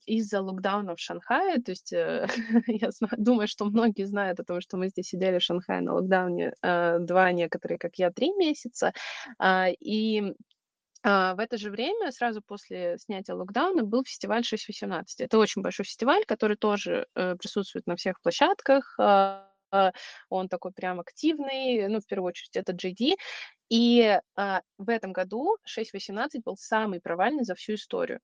[0.05, 2.27] из-за локдауна в Шанхае, то есть э,
[2.67, 6.53] я думаю, что многие знают о том, что мы здесь сидели в Шанхае на локдауне
[6.61, 8.93] а, два, некоторые, как я, три месяца,
[9.39, 10.33] а, и
[11.03, 15.21] а, в это же время, сразу после снятия локдауна, был фестиваль 618.
[15.21, 18.95] Это очень большой фестиваль, который тоже э, присутствует на всех площадках.
[20.29, 23.15] Он такой прям активный, ну, в первую очередь, это JD.
[23.69, 28.19] И а, в этом году 6.18 был самый провальный за всю историю.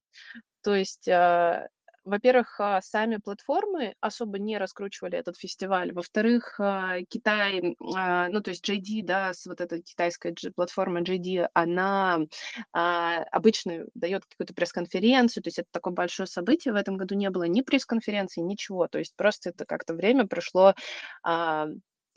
[0.62, 1.70] То есть а,
[2.08, 5.92] во-первых, а, сами платформы особо не раскручивали этот фестиваль.
[5.94, 11.50] Во-вторых, а, Китай, а, ну то есть JD, да, с вот этой китайской платформой JD,
[11.54, 12.20] она
[12.72, 16.74] обычно дает какую-то пресс-конференцию, то есть это такое большое событие.
[16.74, 18.88] В этом году не было ни пресс-конференции, ничего.
[18.88, 20.74] То есть просто это как-то время прошло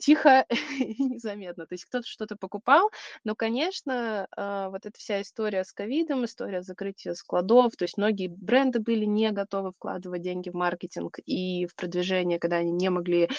[0.01, 0.45] тихо
[0.79, 1.65] и незаметно.
[1.65, 2.89] То есть кто-то что-то покупал,
[3.23, 8.27] но, конечно, а, вот эта вся история с ковидом, история закрытия складов, то есть многие
[8.27, 13.29] бренды были не готовы вкладывать деньги в маркетинг и в продвижение, когда они не могли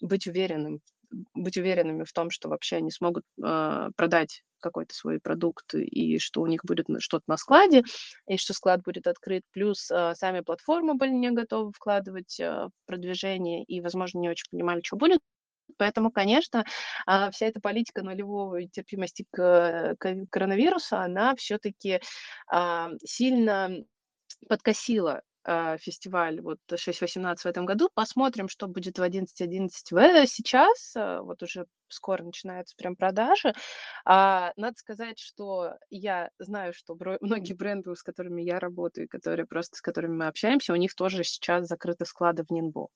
[0.00, 0.80] быть уверенным
[1.34, 6.40] быть уверенными в том, что вообще они смогут э, продать какой-то свой продукт и что
[6.40, 7.82] у них будет что-то на складе,
[8.26, 9.42] и что склад будет открыт.
[9.52, 14.48] Плюс э, сами платформы были не готовы вкладывать э, в продвижение и, возможно, не очень
[14.50, 15.20] понимали, что будет.
[15.78, 16.64] Поэтому, конечно,
[17.06, 19.96] э, вся эта политика нулевой терпимости к,
[20.30, 22.00] коронавирусу, она все-таки
[22.52, 23.84] э, сильно
[24.48, 27.88] подкосила а, фестиваль вот 6.18 в этом году.
[27.94, 30.92] Посмотрим, что будет в 11.11 в сейчас.
[30.96, 33.54] А, вот уже скоро начинаются прям продажи.
[34.04, 39.76] А, надо сказать, что я знаю, что многие бренды, с которыми я работаю, которые просто
[39.76, 42.88] с которыми мы общаемся, у них тоже сейчас закрыты склады в Нинбо.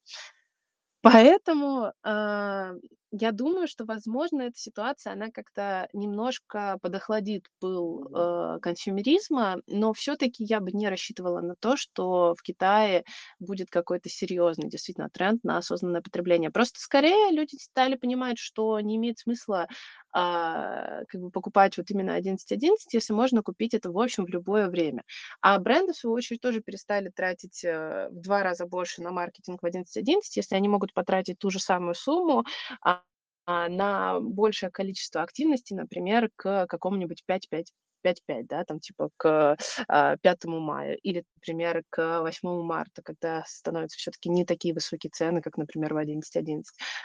[1.05, 2.75] Поэтому, а,
[3.13, 10.17] я думаю, что, возможно, эта ситуация, она как-то немножко подохладит пыл, э, консюмеризма, но все
[10.17, 13.05] таки я бы не рассчитывала на то, что в Китае
[13.39, 16.51] будет какой-то серьезный действительно тренд на осознанное потребление.
[16.51, 19.67] Просто скорее люди стали понимать, что не имеет смысла
[20.13, 24.69] а, как бы покупать вот именно 11.11, если можно купить это, в общем, в любое
[24.69, 25.05] время.
[25.41, 29.63] А бренды, в свою очередь, тоже перестали тратить э, в два раза больше на маркетинг
[29.63, 32.45] в 11.11, если они могут потратить ту же самую сумму
[32.83, 33.00] а,
[33.47, 37.65] а, на большее количество активностей, например, к какому-нибудь 5.5
[38.03, 39.57] 5-5, да, там типа к
[39.89, 45.41] а, 5 мая или, например, к 8 марта, когда становятся все-таки не такие высокие цены,
[45.43, 46.63] как, например, в 11-11.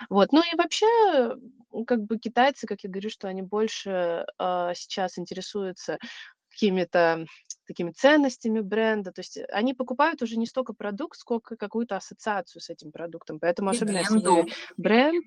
[0.10, 1.36] Вот, ну и вообще,
[1.86, 5.98] как бы китайцы, как я говорю, что они больше а, сейчас интересуются
[6.50, 7.26] какими-то
[7.68, 9.12] такими ценностями бренда.
[9.12, 13.40] То есть они покупают уже не столько продукт, сколько какую-то ассоциацию с этим продуктом.
[13.40, 14.46] Поэтому особенно если
[14.78, 15.26] бренд,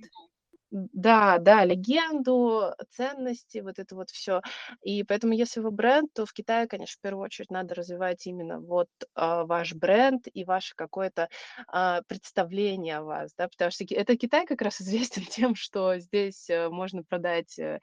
[0.71, 4.43] да, да, легенду, ценности, вот это вот все.
[4.83, 8.61] И поэтому, если вы бренд, то в Китае, конечно, в первую очередь надо развивать именно
[8.61, 11.29] вот а, ваш бренд и ваше какое-то
[11.69, 16.51] а, представление о вас, да, потому что это Китай как раз известен тем, что здесь
[16.51, 17.81] э, можно продать э,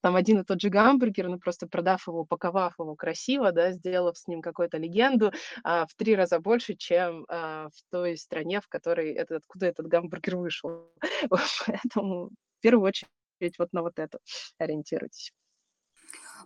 [0.00, 4.18] там один и тот же гамбургер, ну просто продав его, упаковав его красиво, да, сделав
[4.18, 5.32] с ним какую-то легенду,
[5.64, 9.86] а, в три раза больше, чем а, в той стране, в которой этот, откуда этот
[9.86, 10.90] гамбургер вышел.
[11.66, 14.18] Поэтому в первую очередь вот на вот это
[14.58, 15.32] ориентируйтесь.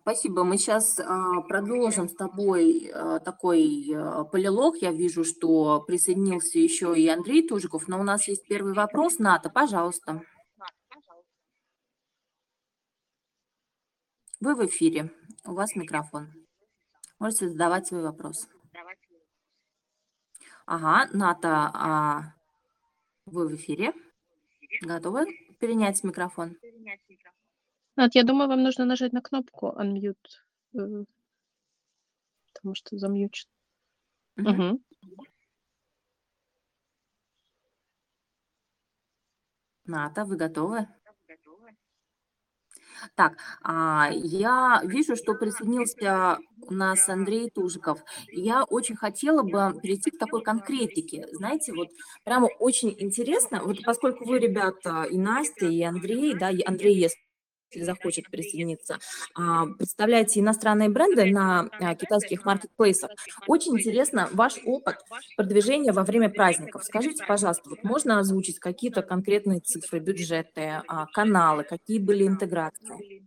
[0.04, 0.44] Спасибо.
[0.44, 4.76] Мы сейчас а, продолжим с тобой а, такой а, полилог.
[4.82, 9.18] Я вижу, что присоединился еще и Андрей Тужиков, но у нас есть первый вопрос.
[9.18, 10.20] Ната, пожалуйста.
[14.44, 15.10] Вы в эфире.
[15.46, 16.30] У вас микрофон.
[17.18, 18.46] Можете задавать свой вопрос.
[20.66, 22.34] Ага, Ната, а
[23.24, 23.94] вы в эфире?
[24.82, 25.24] Готовы
[25.60, 26.58] перенять микрофон?
[27.96, 30.14] Нат, я думаю, вам нужно нажать на кнопку unmute,
[30.74, 31.04] э,
[32.52, 33.48] потому что замьючен.
[34.36, 34.50] Угу.
[34.50, 34.82] Угу.
[39.86, 40.86] Ната, вы готовы?
[43.14, 48.00] Так, а, я вижу, что присоединился у нас Андрей Тужиков.
[48.30, 51.26] Я очень хотела бы перейти к такой конкретике.
[51.32, 51.88] Знаете, вот
[52.24, 57.18] прямо очень интересно, вот поскольку вы, ребята, и Настя, и Андрей, да, Андрей, если
[57.74, 58.98] если захочет присоединиться,
[59.34, 63.10] а, представляете иностранные бренды на а, китайских маркетплейсах.
[63.46, 64.96] Очень интересно ваш опыт
[65.36, 66.84] продвижения во время праздников.
[66.84, 73.24] Скажите, пожалуйста, вот можно озвучить какие-то конкретные цифры, бюджеты, а, каналы, какие были интеграции?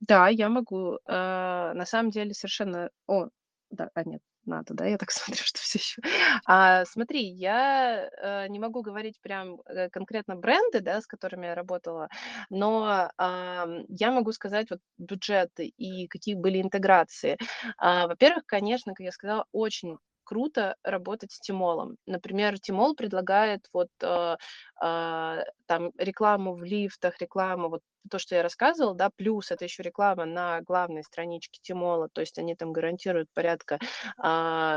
[0.00, 0.98] Да, я могу.
[1.06, 2.90] На самом деле совершенно...
[3.06, 3.28] О,
[3.70, 4.86] да, а нет, надо, да?
[4.86, 6.02] Я так смотрю, что все еще.
[6.46, 11.54] А, смотри, я э, не могу говорить прям э, конкретно бренды, да, с которыми я
[11.54, 12.08] работала,
[12.50, 17.38] но а, я могу сказать вот бюджеты и какие были интеграции.
[17.78, 21.96] А, во-первых, конечно, как я сказала, очень круто работать с Тимолом.
[22.06, 24.36] Например, Тимол предлагает вот э,
[24.82, 29.82] э, там рекламу в лифтах, рекламу, вот то, что я рассказывала, да, плюс это еще
[29.82, 34.26] реклама на главной страничке Тимола, то есть они там гарантируют порядка э,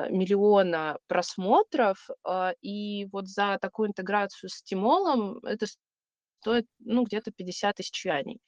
[0.09, 5.65] миллиона просмотров, э, и вот за такую интеграцию с Тимолом это
[6.39, 8.39] стоит, ну, где-то 50 тысяч юаней.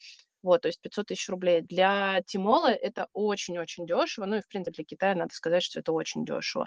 [0.41, 1.61] Вот, то есть 500 тысяч рублей.
[1.61, 4.25] Для Тимола это очень-очень дешево.
[4.25, 6.65] Ну и, в принципе, для Китая надо сказать, что это очень дешево.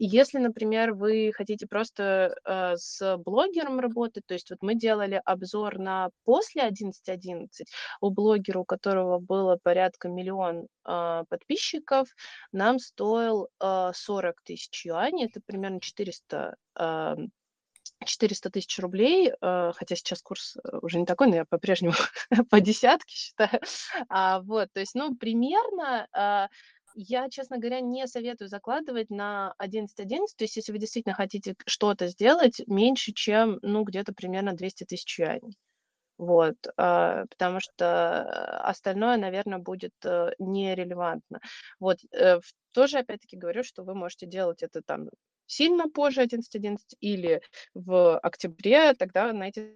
[0.00, 5.78] если, например, вы хотите просто э, с блогером работать, то есть вот мы делали обзор
[5.78, 7.48] на после 11.11,
[8.00, 12.08] у блогера, у которого было порядка миллион э, подписчиков,
[12.52, 17.16] нам стоил э, 40 тысяч юаней, это примерно 400 э,
[18.04, 21.94] 400 тысяч рублей, э, хотя сейчас курс э, уже не такой, но я по-прежнему
[22.50, 23.60] по десятке считаю.
[24.08, 26.48] А, вот, то есть, ну, примерно э,
[26.94, 29.88] я, честно говоря, не советую закладывать на 11.11.
[29.98, 30.18] .11.
[30.36, 35.18] То есть, если вы действительно хотите что-то сделать, меньше, чем, ну, где-то примерно 200 тысяч
[35.18, 35.56] юаней.
[36.16, 39.92] Вот, потому что остальное, наверное, будет
[40.40, 41.38] нерелевантно.
[41.78, 41.98] Вот,
[42.72, 45.10] тоже, опять-таки, говорю, что вы можете делать это там
[45.48, 47.42] сильно позже 11.11 или
[47.74, 49.74] в октябре, тогда на эти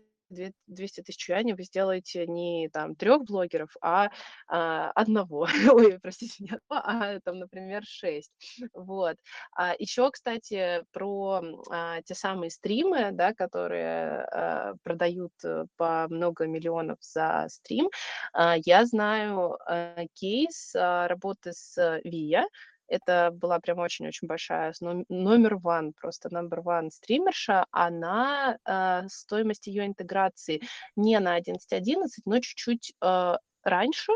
[0.66, 4.10] 200 тысяч юаней вы сделаете не там трех блогеров, а,
[4.48, 5.46] а одного.
[5.72, 8.32] Ой, простите, не одного, а там, например, шесть.
[8.72, 9.16] Вот.
[9.54, 16.46] А еще, кстати, про а, те самые стримы, да, которые а, продают э, по много
[16.46, 17.90] миллионов за стрим.
[18.32, 22.46] А, я знаю а, кейс а, работы с Вия,
[22.88, 27.66] это была прям очень-очень большая, номер one, просто number one стримерша.
[27.70, 30.62] Она, э, стоимость ее интеграции
[30.96, 34.12] не на 11.11, но чуть-чуть э, раньше,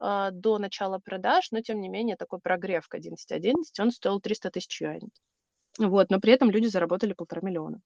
[0.00, 4.50] э, до начала продаж, но тем не менее такой прогрев к 11.11, он стоил 300
[4.50, 5.10] тысяч юаней.
[5.78, 7.80] Вот, но при этом люди заработали полтора миллиона.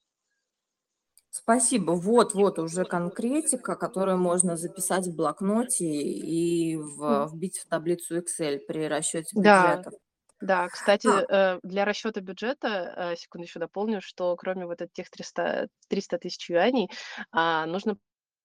[1.34, 1.92] Спасибо.
[1.92, 8.58] Вот, вот уже конкретика, которую можно записать в блокноте и в, вбить в таблицу Excel
[8.58, 9.94] при расчете бюджетов.
[9.94, 9.98] да,
[10.68, 15.68] кстати, А, э, для расчета бюджета, э, секунду еще дополню, что кроме вот этих 300,
[15.88, 16.90] 300 тысяч юаней,
[17.30, 17.96] а, нужно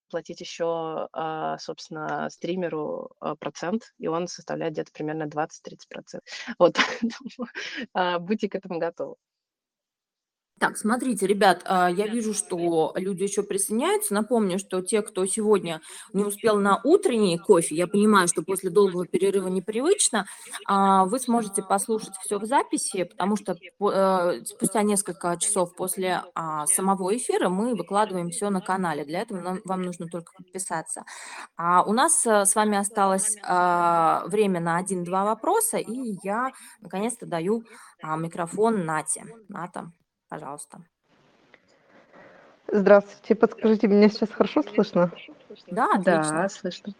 [0.10, 6.24] платить еще, а, собственно, стримеру а, процент, и он составляет где-то примерно 20-30%.
[6.60, 9.16] Вот, поэтому будьте к этому готовы.
[10.60, 14.16] Так, смотрите, ребят, а, я вижу, что люди еще присоединяются.
[14.16, 15.82] Напомню, что те, кто сегодня
[16.14, 20.26] не успел на утренний кофе, я понимаю, что после долгого перерыва непривычно,
[20.66, 26.66] а, вы сможете послушать все в записи, потому что э, спустя несколько часов после а,
[26.66, 29.06] самого эфира мы выкладываем все на канале.
[29.06, 31.04] Для этого вам нужно только подписаться.
[31.58, 36.52] У нас э, с вами осталось время на один-два вопроса, и я
[36.82, 37.64] наконец-то даю
[38.02, 39.26] микрофон Нате.
[39.50, 39.92] Ната.
[40.30, 40.80] Пожалуйста.
[42.72, 45.12] Здравствуйте, подскажите, меня сейчас хорошо слышно?
[45.72, 46.04] Да, отлично.
[46.04, 46.94] Да, слышно.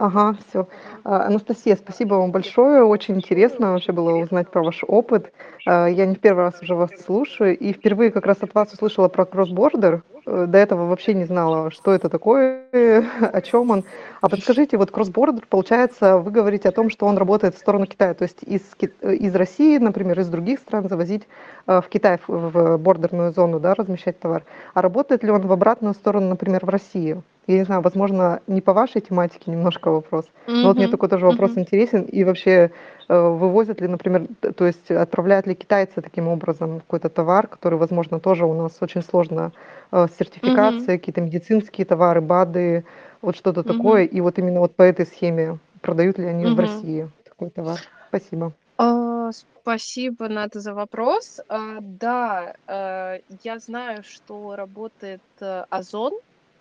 [0.00, 0.68] Ага, все.
[1.02, 2.84] Анастасия, спасибо вам большое.
[2.84, 5.32] Очень интересно вообще было узнать про ваш опыт.
[5.66, 8.72] А, я не в первый раз уже вас слушаю, и впервые как раз от вас
[8.72, 10.04] услышала про кросс-бордер.
[10.24, 12.62] Э, до этого вообще не знала, что это такое,
[13.20, 13.84] о чем он.
[14.20, 18.14] А подскажите, вот кросс-бордер, получается, вы говорите о том, что он работает в сторону Китая,
[18.14, 18.62] то есть из,
[19.02, 21.26] из России, например, из других стран завозить
[21.66, 24.44] э, в Китай, в бордерную зону, да, размещать товар.
[24.74, 27.20] А работает ли он в обратную сторону, например, в России?
[27.48, 31.24] Я не знаю, возможно, не по вашей тематике немножко вопрос, но вот мне такой тоже
[31.24, 32.02] вопрос интересен.
[32.02, 32.70] И вообще,
[33.08, 38.44] вывозят ли, например, то есть отправляют ли китайцы таким образом какой-то товар, который, возможно, тоже
[38.44, 39.52] у нас очень сложно
[39.90, 42.84] с сертификацией, какие-то медицинские товары, БАДы,
[43.22, 44.04] вот что-то такое.
[44.04, 47.78] И вот именно вот по этой схеме продают ли они в России такой товар?
[48.08, 48.52] Спасибо.
[48.76, 49.30] А,
[49.62, 51.40] спасибо, Ната, за вопрос.
[51.48, 56.12] А, да, а, я знаю, что работает э, Озон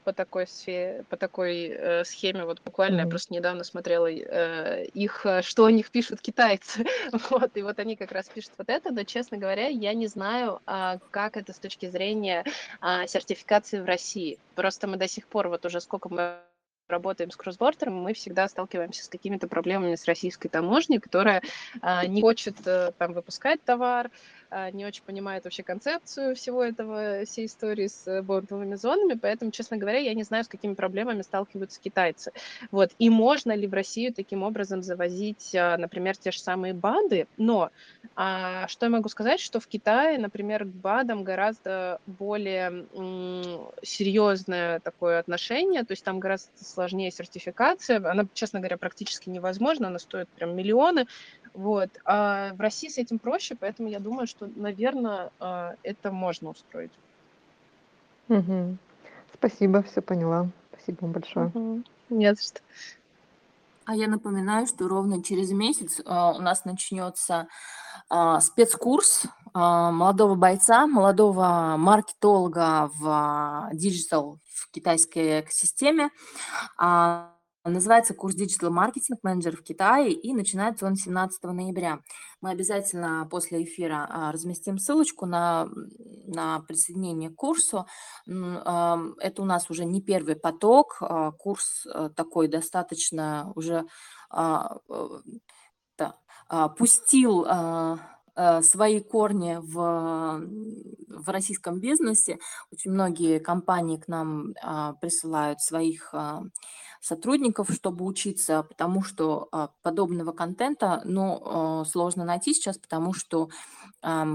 [0.08, 2.46] по такой сфере, по такой э, схеме.
[2.46, 6.86] Вот буквально я просто недавно смотрела э, их, э, что о них пишут китайцы.
[7.30, 10.62] вот, и вот они как раз пишут вот это, но, честно говоря, я не знаю,
[10.66, 12.46] э, как это с точки зрения
[12.82, 14.40] э, сертификации в России.
[14.56, 16.38] Просто мы до сих пор, вот уже сколько мы
[16.88, 21.42] работаем с кроссбордером, мы всегда сталкиваемся с какими-то проблемами с российской таможней, которая
[21.82, 24.10] а, не хочет а, там выпускать товар, а,
[24.74, 29.78] не очень понимает вообще концепцию всего этого, всей истории с э, бордовыми зонами, поэтому, честно
[29.78, 32.32] говоря, я не знаю, с какими проблемами сталкиваются китайцы.
[32.72, 32.92] Вот.
[33.00, 37.72] И можно ли в Россию таким образом завозить, а, например, те же самые БАДы, но
[38.16, 42.86] а, что я могу сказать, что в Китае, например, к БАДам гораздо более
[43.84, 50.00] серьезное такое отношение, то есть там гораздо сложнее сертификация, она, честно говоря, практически невозможна, она
[50.00, 51.06] стоит прям миллионы,
[51.58, 51.90] вот.
[52.06, 56.92] А в России с этим проще, поэтому я думаю, что, наверное, а, это можно устроить.
[58.30, 58.78] Угу.
[59.34, 60.50] Спасибо, все поняла.
[60.74, 61.48] Спасибо вам большое.
[61.48, 61.84] Угу.
[62.10, 62.62] Не за что.
[63.86, 67.48] А я напоминаю, что ровно через месяц а, у нас начнется
[68.10, 69.24] а, спецкурс
[69.54, 76.10] а, молодого бойца, молодого маркетолога в digital, в китайской экосистеме.
[76.78, 77.37] А,
[77.70, 82.00] Называется курс Digital Marketing Manager в Китае, и начинается он 17 ноября.
[82.40, 85.68] Мы обязательно после эфира а, разместим ссылочку на,
[86.28, 87.86] на присоединение к курсу.
[88.26, 93.86] Это у нас уже не первый поток, а, курс э, такой достаточно уже
[94.30, 95.08] а, э,
[95.98, 97.46] да, пустил
[98.40, 100.44] Э, свои корни в,
[101.08, 102.38] в российском бизнесе.
[102.72, 104.54] Очень многие компании к нам
[105.02, 106.14] присылают своих
[107.02, 113.50] сотрудников, чтобы учиться, потому что а, подобного контента ну, сложно найти сейчас, потому что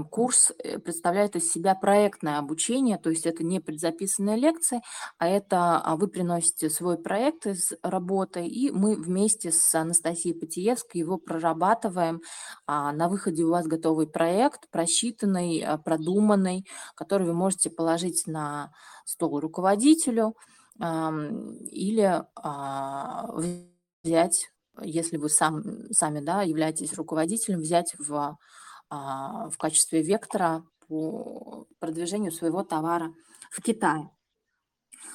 [0.09, 4.81] курс э, представляет из себя проектное обучение, то есть это не предзаписанные лекции,
[5.17, 11.17] а это вы приносите свой проект из работы, и мы вместе с Анастасией Потиевской его
[11.17, 12.21] прорабатываем.
[12.67, 18.71] На выходе у вас готовый проект, просчитанный, продуманный, который вы можете положить на
[19.05, 20.35] стол руководителю,
[20.79, 23.31] или а,
[24.03, 24.51] взять,
[24.81, 28.37] если вы сам, сами да, являетесь руководителем, взять в,
[28.89, 33.13] а, в качестве вектора по продвижению своего товара
[33.51, 34.09] в Китае.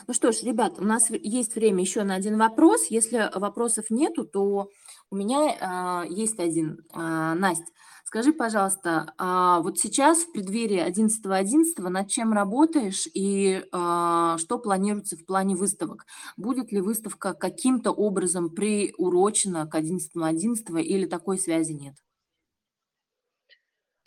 [0.06, 2.86] Ну что ж, ребят, у нас есть время еще на один вопрос.
[2.86, 4.70] Если вопросов нету, то
[5.10, 6.84] у меня э, есть один.
[6.94, 7.66] Э, Настя,
[8.08, 14.58] Скажи, пожалуйста, а вот сейчас в преддверии 11.11 .11, над чем работаешь и а, что
[14.58, 16.06] планируется в плане выставок?
[16.38, 21.96] Будет ли выставка каким-то образом приурочена к 11.11 .11 или такой связи нет?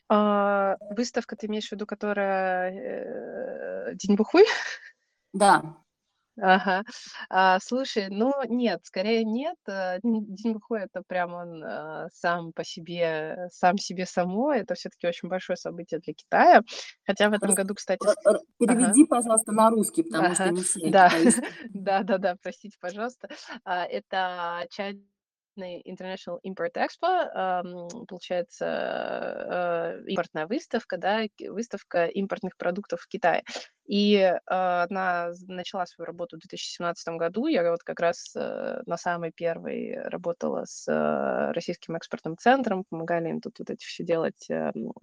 [0.09, 2.71] Выставка, ты имеешь в виду, которая
[3.91, 4.45] э, День бухой?
[5.33, 5.77] Да.
[6.39, 6.83] Ага.
[7.29, 9.57] А, слушай, ну нет, скорее нет.
[9.67, 14.53] Э, День бухой- это прям он, а, сам по себе, сам себе само.
[14.53, 16.61] Это все таки очень большое событие для Китая.
[17.05, 20.79] Хотя в этом году, кстати с р переведи, пожалуйста, на русский, потому что не все
[20.89, 21.49] да, китайские.
[21.73, 23.27] да-да-да, простите, пожалуйста.
[23.65, 24.65] А, это
[25.57, 33.43] часть International Import Expo, получается, э, импортная выставка, да, выставка импортных продуктов в Китае.
[33.85, 37.47] И э, она начала свою работу в 2017 году.
[37.47, 40.87] Я вот как раз э, на самой первой работала с
[41.53, 44.93] российским экспортным центром, помогали им тут вот эти все делать эм,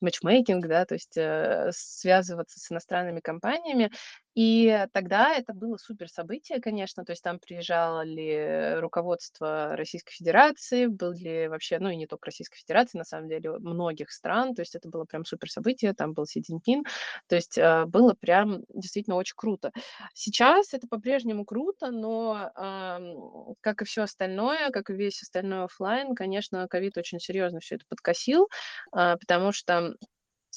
[0.00, 3.90] матчмейкинг, да, то есть э, связываться с иностранными компаниями.
[4.34, 11.48] И тогда это было супер событие, конечно, то есть там приезжали руководство Российской Федерации, были
[11.48, 14.88] вообще, ну и не только Российской Федерации, на самом деле, многих стран, то есть это
[14.88, 16.84] было прям супер событие, там был Си Цзиньпин,
[17.26, 19.72] то есть э, было прям действительно очень круто.
[20.14, 26.14] Сейчас это по-прежнему круто, но э, как и все остальное, как и весь остальной офлайн,
[26.14, 28.48] конечно, ковид очень серьезно все это подкосил,
[28.96, 29.89] э, потому что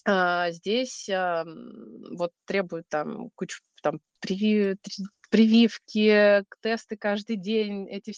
[0.05, 1.45] а, здесь а,
[2.11, 4.77] вот требуют там кучу там приви-
[5.29, 8.13] прививки, тесты каждый день, эти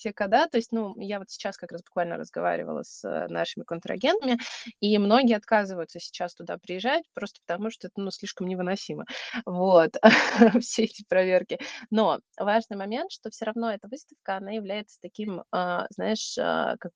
[0.00, 0.48] все кода.
[0.48, 4.38] То есть, ну, я вот сейчас как раз буквально разговаривала с э, нашими контрагентами,
[4.80, 9.04] и многие отказываются сейчас туда приезжать просто потому, что это, ну, слишком невыносимо.
[9.44, 9.96] Вот,
[10.60, 11.58] все эти проверки.
[11.90, 16.92] Но важный момент, что все равно эта выставка, она является таким, а, знаешь, как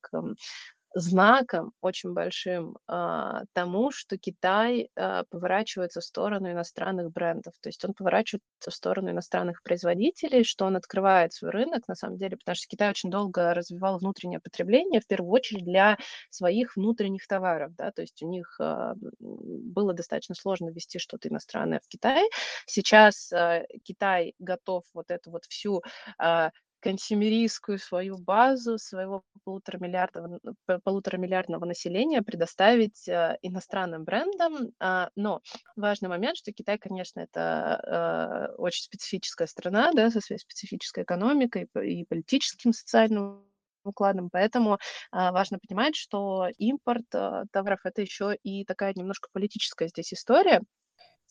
[0.95, 7.53] знаком очень большим а, тому, что Китай а, поворачивается в сторону иностранных брендов.
[7.61, 12.17] То есть он поворачивается в сторону иностранных производителей, что он открывает свой рынок, на самом
[12.17, 15.97] деле, потому что Китай очень долго развивал внутреннее потребление, в первую очередь для
[16.29, 17.75] своих внутренних товаров.
[17.75, 17.91] Да?
[17.91, 22.23] То есть у них а, было достаточно сложно ввести что-то иностранное в Китай.
[22.67, 25.83] Сейчас а, Китай готов вот эту вот всю
[26.17, 26.51] а,
[26.85, 30.39] консюмеристскую свою базу своего полуторамиллиардного,
[30.83, 34.71] полуторамиллиардного населения предоставить э, иностранным брендам.
[34.79, 35.41] А, но
[35.75, 41.67] важный момент, что Китай, конечно, это э, очень специфическая страна, да, со своей специфической экономикой
[41.83, 43.43] и политическим, социальным
[43.83, 44.29] укладом.
[44.29, 44.77] Поэтому
[45.11, 50.61] а, важно понимать, что импорт а, товаров это еще и такая немножко политическая здесь история.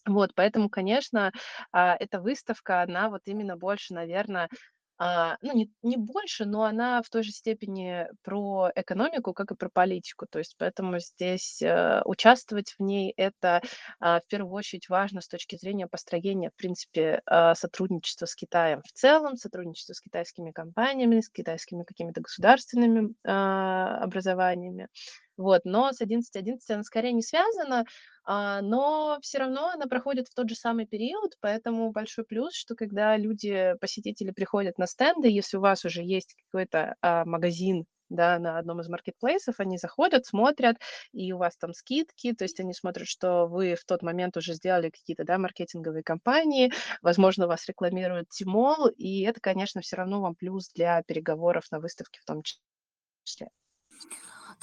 [0.07, 1.33] Вот, поэтому, конечно,
[1.73, 4.51] а, эта выставка, она вот именно больше, наверное,
[4.97, 9.57] а, ну, не, не больше, но она в той же степени про экономику, как и
[9.57, 10.27] про политику.
[10.31, 13.61] То есть поэтому здесь э, участвовать в ней это
[14.01, 18.83] э, в первую очередь важно с точки зрения построения, в принципе, э, сотрудничества с Китаем
[18.83, 24.89] в целом, сотрудничества с китайскими компаниями, с китайскими какими-то государственными образованиями.
[25.37, 27.85] Вот, но с 11.11 она скорее не связана,
[28.25, 32.75] а, но все равно она проходит в тот же самый период, поэтому большой плюс, что
[32.75, 38.39] когда люди, посетители приходят на стенды, если у вас уже есть какой-то а, магазин да,
[38.39, 40.77] на одном из маркетплейсов, они заходят, смотрят,
[41.13, 44.55] и у вас там скидки, то есть они смотрят, что вы в тот момент уже
[44.55, 46.73] сделали какие-то, да, маркетинговые кампании,
[47.03, 52.21] возможно, вас рекламирует Тимол, и это, конечно, все равно вам плюс для переговоров на выставке
[52.21, 53.49] в том числе.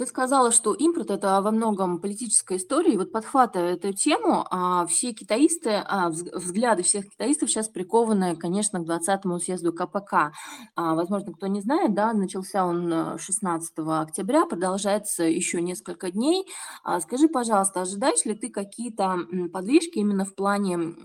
[0.01, 2.95] Ты сказала, что импорт– это во многом политическая история.
[2.95, 8.79] И вот подхватывая эту тему, а, все китаисты, а, взгляды всех китаистов сейчас прикованы, конечно,
[8.79, 10.31] к 20-му съезду КПК.
[10.75, 16.47] А, возможно, кто не знает, да, начался он 16 э, октября, продолжается еще несколько дней.
[17.01, 19.19] Скажи, пожалуйста, ожидаешь ли ты какие-то
[19.53, 20.95] подвижки именно в плане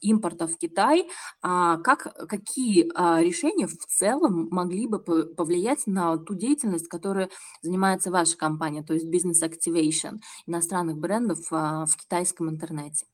[0.00, 1.08] импорта в Китай?
[1.40, 2.90] Как, какие
[3.22, 7.28] решения в целом могли бы повлиять на ту деятельность, которая
[7.62, 13.06] занимается ваша ваша компания, то есть бизнес activation иностранных брендов а, в китайском интернете?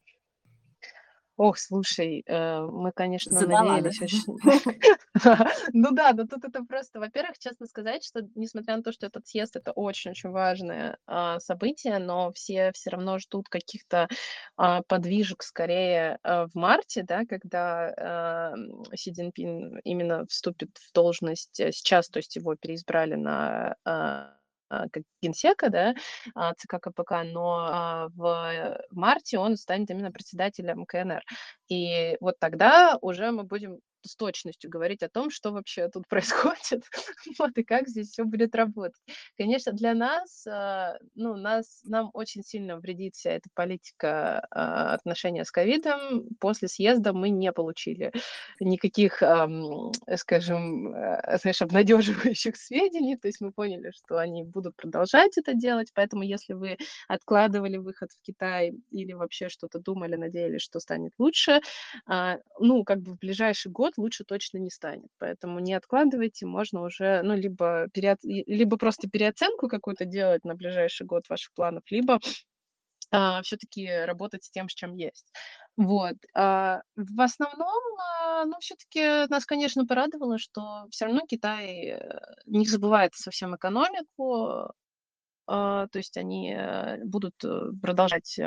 [1.39, 4.25] Ох, слушай, э, мы, конечно, Задала, надеялись очень.
[5.73, 9.29] Ну да, но тут это просто, во-первых, честно сказать, что несмотря на то, что этот
[9.29, 14.09] съезд это очень-очень важное а, событие, но все все равно ждут каких-то
[14.57, 18.55] а, подвижек скорее а, в марте, да, когда а,
[18.97, 23.77] Си Цзиньпин именно вступит в должность э, сейчас, то есть его переизбрали на
[24.69, 25.95] как генсека, да,
[26.35, 31.23] а, ЦК КПК, но а, в марте он станет именно председателем КНР.
[31.69, 36.85] И вот тогда уже мы будем с точностью говорить о том, что вообще тут происходит,
[37.39, 39.01] вот, и как здесь все будет работать.
[39.37, 45.45] Конечно, для нас, а, ну, нас, нам очень сильно вредит вся эта политика а, отношения
[45.45, 46.29] с ковидом.
[46.41, 48.13] После съезда мы не получили
[48.61, 49.23] никаких,
[50.17, 55.91] скажем, э, знаешь, обнадеживающих сведений, то есть мы поняли, что они будут продолжать это делать,
[55.95, 56.79] поэтому если вы
[57.09, 61.61] откладывали выход в Китай или вообще что-то думали, надеялись, что станет лучше,
[62.07, 65.11] а, ну, как бы в ближайший год лучше точно не станет.
[65.19, 68.21] Поэтому не откладывайте, можно уже, ну, либо, переоц...
[68.23, 72.21] либо просто переоценку какую-то делать на ближайший год ваших планов, либо
[73.11, 75.33] а, все-таки работать с тем, с чем есть.
[75.77, 76.17] Вот.
[76.35, 77.83] А, в основном,
[78.21, 84.73] а, ну, все-таки нас, конечно, порадовало, что все равно Китай э, не забывает совсем экономику,
[85.49, 88.43] то есть они э, будут э, продолжать э,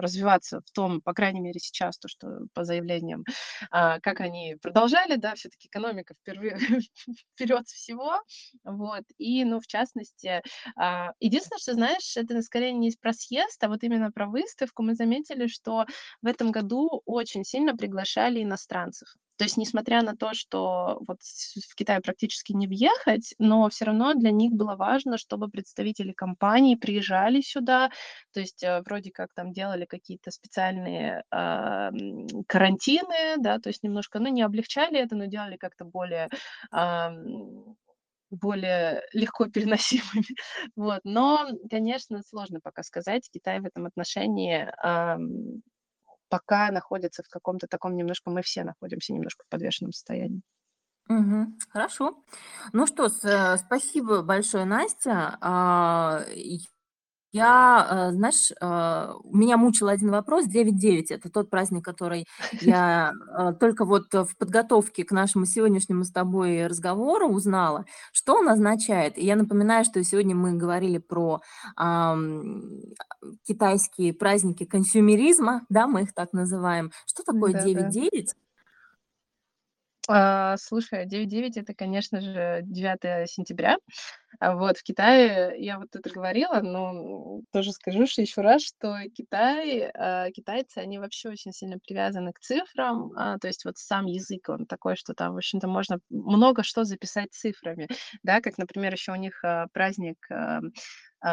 [0.00, 3.24] развиваться в том, по крайней мере сейчас, то, что по заявлениям,
[3.70, 6.58] а, как они продолжали, да, все-таки экономика впервые,
[7.34, 8.22] вперед всего,
[8.64, 10.42] вот, и, ну, в частности,
[10.76, 14.94] а, единственное, что, знаешь, это скорее не про съезд, а вот именно про выставку, мы
[14.94, 15.84] заметили, что
[16.22, 21.74] в этом году очень сильно приглашали иностранцев, то есть, несмотря на то, что вот в
[21.74, 27.40] Китай практически не въехать, но все равно для них было важно, чтобы представители компании приезжали
[27.40, 27.90] сюда,
[28.32, 31.90] то есть э, вроде как там делали какие-то специальные э,
[32.46, 36.28] карантины, да, то есть немножко, ну, не облегчали это, но делали как-то более
[36.72, 37.08] э,
[38.30, 40.26] более легко переносимыми.
[40.74, 41.00] Вот.
[41.04, 43.28] Но, конечно, сложно пока сказать.
[43.32, 44.68] Китай в этом отношении
[46.28, 50.42] пока находится в каком-то таком немножко, мы все находимся немножко в подвешенном состоянии.
[51.08, 51.58] Мгм.
[51.70, 52.24] Хорошо.
[52.72, 55.38] Ну что, с- спасибо большое, Настя.
[57.32, 60.46] Я, э, знаешь, э, меня мучил один вопрос.
[60.46, 62.26] 9.9– это тот праздник, который
[62.60, 68.48] я э, только вот в подготовке к нашему сегодняшнему с тобой разговору узнала, что он
[68.48, 69.18] означает.
[69.18, 71.40] И я напоминаю, что сегодня мы говорили про
[73.46, 76.90] китайские праздники консюмеризма, да, мы их так называем.
[77.06, 77.94] Что такое Да, да.
[80.08, 80.54] 9.9?
[80.54, 83.76] А, слушай, 9.9 это, конечно же, 9 сентября.
[84.40, 88.96] А вот в Китае, я вот это говорила, но тоже скажу что еще раз, что
[89.14, 93.12] Китай, а, китайцы, они вообще очень сильно привязаны к цифрам.
[93.16, 96.84] А, то есть вот сам язык, он такой, что там, в общем-то, можно много что
[96.84, 97.88] записать цифрами.
[98.22, 99.42] Да, как, например, еще у них
[99.72, 100.16] праздник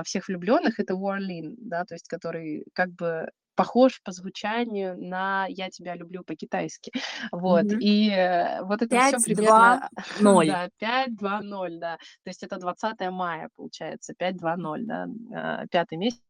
[0.05, 5.69] всех влюбленных, это Уорлин, да, то есть который как бы похож по звучанию на «Я
[5.69, 6.91] тебя люблю» по-китайски.
[7.31, 7.79] Вот, Мгм.
[7.79, 10.45] и э, вот это все 5, 2, примерно, 0.
[10.47, 11.97] да, 5, 2, 0, да.
[12.23, 16.21] То есть это 20 мая, получается, 5, 2, 0, да, а, пятый месяц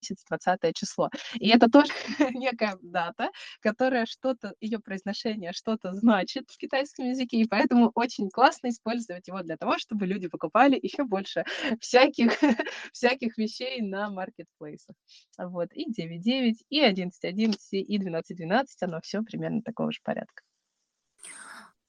[0.00, 1.10] месяц, 20 число.
[1.34, 1.92] И это тоже
[2.34, 3.30] некая дата,
[3.60, 9.42] которая что-то, ее произношение что-то значит в китайском языке, и поэтому очень классно использовать его
[9.42, 11.44] для того, чтобы люди покупали еще больше
[11.80, 12.32] всяких,
[12.92, 14.96] всяких вещей на маркетплейсах.
[15.38, 20.42] Вот, и 9.9, и 11.11, и 12.12, оно все примерно такого же порядка.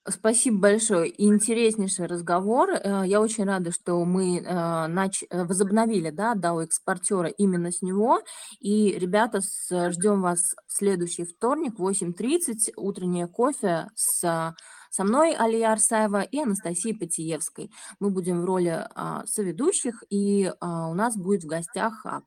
[0.10, 1.14] Спасибо большое.
[1.24, 2.72] Интереснейший разговор.
[2.72, 5.24] Э, я очень рада, что мы э, нач...
[5.30, 8.22] э, возобновили да, DAO экспортера именно с него.
[8.60, 14.56] И, ребята, ждем вас в следующий вторник, 8.30, утреннее кофе с
[14.92, 17.72] со мной Алия Арсаева и Анастасией Потиевской.
[18.00, 22.22] Мы будем в роли а, соведущих, и а, у нас будет в гостях а,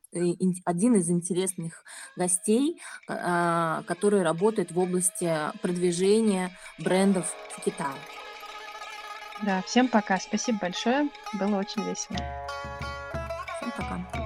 [0.65, 1.85] один из интересных
[2.17, 7.95] гостей, а, который работает в области продвижения брендов в Китае.
[9.43, 10.19] Да, всем пока.
[10.19, 11.11] Спасибо большое.
[11.35, 12.17] Было очень весело.
[13.59, 14.24] Всем пока.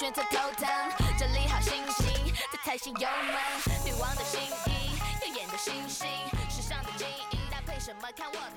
[0.00, 0.66] 选择头疼
[1.18, 3.84] 整理好心情再踩下油门。
[3.84, 6.08] 女王的新衣耀眼的星星
[6.48, 8.49] 时尚的精英搭配什么看我